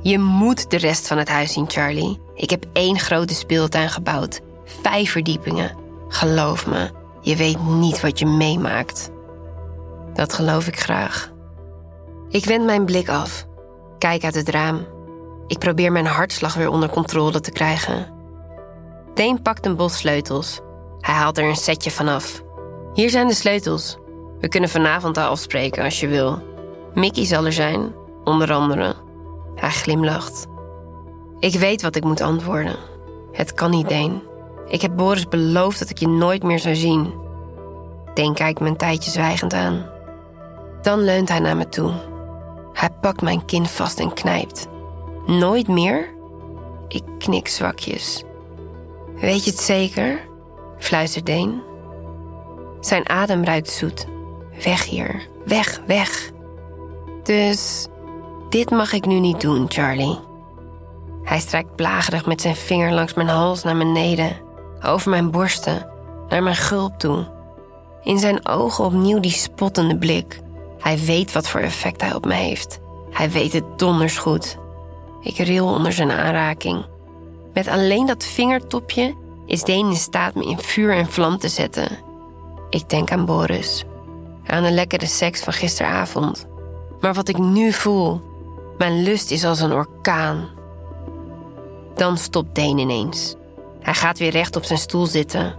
Je 0.00 0.18
moet 0.18 0.70
de 0.70 0.76
rest 0.76 1.06
van 1.06 1.18
het 1.18 1.28
huis 1.28 1.52
zien, 1.52 1.70
Charlie. 1.70 2.20
Ik 2.34 2.50
heb 2.50 2.64
één 2.72 2.98
grote 2.98 3.34
speeltuin 3.34 3.88
gebouwd. 3.88 4.40
Vijf 4.64 5.10
verdiepingen. 5.10 5.76
Geloof 6.08 6.66
me, 6.66 6.90
je 7.20 7.36
weet 7.36 7.62
niet 7.66 8.00
wat 8.00 8.18
je 8.18 8.26
meemaakt. 8.26 9.10
Dat 10.14 10.32
geloof 10.32 10.66
ik 10.66 10.78
graag. 10.78 11.32
Ik 12.28 12.44
wend 12.44 12.64
mijn 12.64 12.84
blik 12.84 13.08
af. 13.08 13.46
Kijk 13.98 14.24
uit 14.24 14.34
het 14.34 14.48
raam. 14.48 14.86
Ik 15.46 15.58
probeer 15.58 15.92
mijn 15.92 16.06
hartslag 16.06 16.54
weer 16.54 16.68
onder 16.68 16.90
controle 16.90 17.40
te 17.40 17.50
krijgen. 17.50 18.06
Deen 19.14 19.42
pakt 19.42 19.66
een 19.66 19.76
bos 19.76 19.96
sleutels. 19.96 20.60
Hij 21.02 21.14
haalt 21.14 21.38
er 21.38 21.44
een 21.44 21.56
setje 21.56 21.90
vanaf. 21.90 22.42
Hier 22.92 23.10
zijn 23.10 23.28
de 23.28 23.34
sleutels. 23.34 23.98
We 24.40 24.48
kunnen 24.48 24.70
vanavond 24.70 25.16
al 25.16 25.28
afspreken 25.28 25.84
als 25.84 26.00
je 26.00 26.08
wil. 26.08 26.42
Mickey 26.94 27.24
zal 27.24 27.44
er 27.44 27.52
zijn, 27.52 27.94
onder 28.24 28.52
andere. 28.52 28.94
Hij 29.54 29.70
glimlacht. 29.70 30.46
Ik 31.38 31.54
weet 31.54 31.82
wat 31.82 31.96
ik 31.96 32.04
moet 32.04 32.20
antwoorden. 32.20 32.76
Het 33.32 33.54
kan 33.54 33.70
niet, 33.70 33.88
Deen. 33.88 34.22
Ik 34.66 34.82
heb 34.82 34.96
Boris 34.96 35.28
beloofd 35.28 35.78
dat 35.78 35.90
ik 35.90 35.98
je 35.98 36.08
nooit 36.08 36.42
meer 36.42 36.58
zou 36.58 36.74
zien. 36.74 37.14
Deen 38.14 38.34
kijkt 38.34 38.60
me 38.60 38.68
een 38.68 38.76
tijdje 38.76 39.10
zwijgend 39.10 39.52
aan. 39.54 39.86
Dan 40.82 41.00
leunt 41.00 41.28
hij 41.28 41.38
naar 41.38 41.56
me 41.56 41.68
toe. 41.68 41.92
Hij 42.72 42.90
pakt 43.00 43.22
mijn 43.22 43.44
kin 43.44 43.66
vast 43.66 44.00
en 44.00 44.14
knijpt. 44.14 44.68
Nooit 45.26 45.68
meer? 45.68 46.14
Ik 46.88 47.02
knik 47.18 47.48
zwakjes. 47.48 48.24
Weet 49.20 49.44
je 49.44 49.50
het 49.50 49.60
zeker? 49.60 50.30
Fluistert 50.82 51.26
Deen. 51.26 51.62
Zijn 52.80 53.08
adem 53.08 53.44
ruikt 53.44 53.70
zoet. 53.70 54.06
Weg 54.64 54.84
hier, 54.84 55.28
weg, 55.44 55.80
weg. 55.86 56.30
Dus 57.22 57.86
dit 58.48 58.70
mag 58.70 58.92
ik 58.92 59.06
nu 59.06 59.18
niet 59.18 59.40
doen, 59.40 59.70
Charlie. 59.70 60.18
Hij 61.22 61.40
strijkt 61.40 61.76
plagerig 61.76 62.26
met 62.26 62.40
zijn 62.40 62.56
vinger 62.56 62.92
langs 62.92 63.14
mijn 63.14 63.28
hals 63.28 63.62
naar 63.62 63.76
beneden, 63.76 64.36
over 64.82 65.10
mijn 65.10 65.30
borsten, 65.30 65.88
naar 66.28 66.42
mijn 66.42 66.56
gulp 66.56 66.98
toe. 66.98 67.26
In 68.02 68.18
zijn 68.18 68.48
ogen 68.48 68.84
opnieuw 68.84 69.20
die 69.20 69.30
spottende 69.30 69.98
blik. 69.98 70.40
Hij 70.78 70.98
weet 70.98 71.32
wat 71.32 71.48
voor 71.48 71.60
effect 71.60 72.00
hij 72.00 72.14
op 72.14 72.24
me 72.24 72.34
heeft. 72.34 72.80
Hij 73.10 73.30
weet 73.30 73.52
het 73.52 73.78
donders 73.78 74.18
goed. 74.18 74.58
Ik 75.20 75.36
ril 75.36 75.66
onder 75.66 75.92
zijn 75.92 76.10
aanraking. 76.10 76.84
Met 77.52 77.68
alleen 77.68 78.06
dat 78.06 78.24
vingertopje 78.24 79.14
is 79.46 79.62
Deen 79.62 79.88
in 79.88 79.96
staat 79.96 80.34
me 80.34 80.44
in 80.44 80.58
vuur 80.58 80.92
en 80.92 81.06
vlam 81.06 81.38
te 81.38 81.48
zetten. 81.48 81.98
Ik 82.70 82.88
denk 82.88 83.10
aan 83.10 83.26
Boris. 83.26 83.84
Aan 84.46 84.62
de 84.62 84.70
lekkere 84.70 85.06
seks 85.06 85.42
van 85.42 85.52
gisteravond. 85.52 86.46
Maar 87.00 87.14
wat 87.14 87.28
ik 87.28 87.38
nu 87.38 87.72
voel, 87.72 88.20
mijn 88.78 89.02
lust 89.02 89.30
is 89.30 89.44
als 89.44 89.60
een 89.60 89.72
orkaan. 89.72 90.48
Dan 91.94 92.18
stopt 92.18 92.54
Deen 92.54 92.78
ineens. 92.78 93.34
Hij 93.80 93.94
gaat 93.94 94.18
weer 94.18 94.30
recht 94.30 94.56
op 94.56 94.64
zijn 94.64 94.78
stoel 94.78 95.06
zitten. 95.06 95.54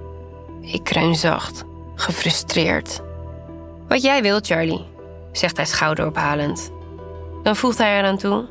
Ik 0.61 0.83
kreun 0.83 1.15
zacht, 1.15 1.63
gefrustreerd. 1.95 3.01
Wat 3.87 4.01
jij 4.01 4.21
wilt, 4.21 4.47
Charlie, 4.47 4.85
zegt 5.31 5.57
hij 5.57 5.65
schouderophalend. 5.65 6.71
Dan 7.43 7.55
voegt 7.55 7.77
hij 7.77 7.99
eraan 7.99 8.17
toe. 8.17 8.45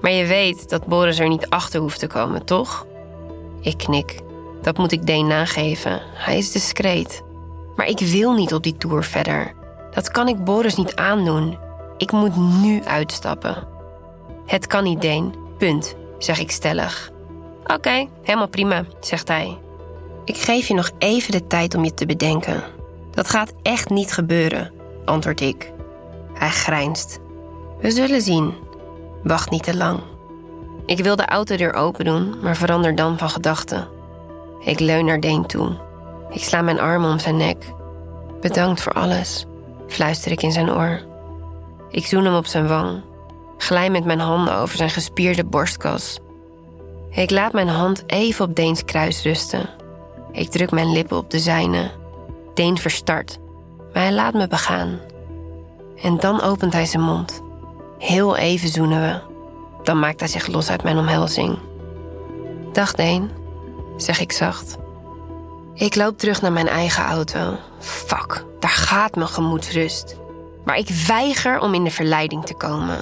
Maar 0.00 0.12
je 0.12 0.26
weet 0.26 0.68
dat 0.68 0.86
Boris 0.86 1.18
er 1.18 1.28
niet 1.28 1.48
achter 1.48 1.80
hoeft 1.80 1.98
te 1.98 2.06
komen, 2.06 2.44
toch? 2.44 2.86
Ik 3.60 3.78
knik. 3.78 4.23
Dat 4.64 4.78
moet 4.78 4.92
ik 4.92 5.06
Deen 5.06 5.26
nageven. 5.26 6.00
Hij 6.14 6.38
is 6.38 6.52
discreet. 6.52 7.22
Maar 7.76 7.86
ik 7.86 7.98
wil 7.98 8.32
niet 8.32 8.54
op 8.54 8.62
die 8.62 8.76
tour 8.76 9.04
verder. 9.04 9.52
Dat 9.90 10.10
kan 10.10 10.28
ik 10.28 10.44
Boris 10.44 10.76
niet 10.76 10.96
aandoen. 10.96 11.58
Ik 11.96 12.12
moet 12.12 12.36
nu 12.62 12.84
uitstappen. 12.84 13.68
Het 14.46 14.66
kan 14.66 14.84
niet, 14.84 15.00
Deen. 15.00 15.34
Punt, 15.58 15.94
zeg 16.18 16.38
ik 16.38 16.50
stellig. 16.50 17.10
Oké, 17.66 18.06
helemaal 18.22 18.48
prima, 18.48 18.84
zegt 19.00 19.28
hij. 19.28 19.58
Ik 20.24 20.36
geef 20.36 20.68
je 20.68 20.74
nog 20.74 20.90
even 20.98 21.32
de 21.32 21.46
tijd 21.46 21.74
om 21.74 21.84
je 21.84 21.94
te 21.94 22.06
bedenken. 22.06 22.62
Dat 23.10 23.30
gaat 23.30 23.52
echt 23.62 23.88
niet 23.88 24.12
gebeuren, 24.12 24.72
antwoord 25.04 25.40
ik. 25.40 25.72
Hij 26.34 26.50
grijnst. 26.50 27.18
We 27.80 27.90
zullen 27.90 28.20
zien. 28.20 28.54
Wacht 29.22 29.50
niet 29.50 29.62
te 29.62 29.76
lang. 29.76 30.00
Ik 30.86 30.98
wil 30.98 31.16
de 31.16 31.26
autodeur 31.26 31.74
open 31.74 32.04
doen, 32.04 32.34
maar 32.42 32.56
verander 32.56 32.94
dan 32.94 33.18
van 33.18 33.30
gedachten. 33.30 33.93
Ik 34.64 34.80
leun 34.80 35.04
naar 35.04 35.20
Deen 35.20 35.46
toe. 35.46 35.76
Ik 36.30 36.42
sla 36.42 36.62
mijn 36.62 36.80
arm 36.80 37.04
om 37.04 37.18
zijn 37.18 37.36
nek. 37.36 37.72
Bedankt 38.40 38.82
voor 38.82 38.92
alles, 38.92 39.46
fluister 39.88 40.32
ik 40.32 40.42
in 40.42 40.52
zijn 40.52 40.70
oor. 40.70 41.00
Ik 41.90 42.06
zoen 42.06 42.24
hem 42.24 42.34
op 42.34 42.46
zijn 42.46 42.68
wang, 42.68 43.02
glij 43.58 43.90
met 43.90 44.04
mijn 44.04 44.20
handen 44.20 44.56
over 44.56 44.76
zijn 44.76 44.90
gespierde 44.90 45.44
borstkas. 45.44 46.18
Ik 47.10 47.30
laat 47.30 47.52
mijn 47.52 47.68
hand 47.68 48.02
even 48.06 48.44
op 48.44 48.56
Deens 48.56 48.84
kruis 48.84 49.22
rusten. 49.22 49.68
Ik 50.32 50.50
druk 50.50 50.70
mijn 50.70 50.92
lippen 50.92 51.16
op 51.16 51.30
de 51.30 51.38
zijne. 51.38 51.90
Deen 52.54 52.78
verstart, 52.78 53.38
maar 53.92 54.02
hij 54.02 54.12
laat 54.12 54.34
me 54.34 54.48
begaan. 54.48 54.98
En 56.02 56.16
dan 56.16 56.42
opent 56.42 56.72
hij 56.72 56.86
zijn 56.86 57.02
mond. 57.02 57.42
Heel 57.98 58.36
even 58.36 58.68
zoenen 58.68 59.00
we. 59.00 59.32
Dan 59.82 59.98
maakt 59.98 60.20
hij 60.20 60.28
zich 60.28 60.46
los 60.46 60.70
uit 60.70 60.82
mijn 60.82 60.98
omhelzing. 60.98 61.58
Dag 62.72 62.92
Deen, 62.92 63.30
zeg 63.96 64.20
ik 64.20 64.32
zacht. 64.32 64.76
Ik 65.74 65.94
loop 65.94 66.18
terug 66.18 66.42
naar 66.42 66.52
mijn 66.52 66.68
eigen 66.68 67.04
auto. 67.04 67.56
Fuck, 67.78 68.44
daar 68.60 68.70
gaat 68.70 69.16
mijn 69.16 69.28
gemoedsrust. 69.28 70.16
Maar 70.64 70.76
ik 70.76 70.88
weiger 71.06 71.60
om 71.60 71.74
in 71.74 71.84
de 71.84 71.90
verleiding 71.90 72.46
te 72.46 72.54
komen. 72.54 72.98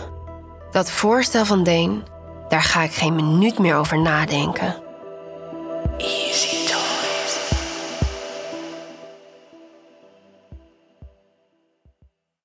Dat 0.70 0.90
voorstel 0.90 1.44
van 1.44 1.62
Deen, 1.62 2.02
daar 2.48 2.62
ga 2.62 2.83
ik 2.83 2.92
geen 2.92 3.14
minuut 3.14 3.59
meer 3.59 3.76
over 3.76 3.98
nadenken. 3.98 4.76
Easy. 5.98 6.62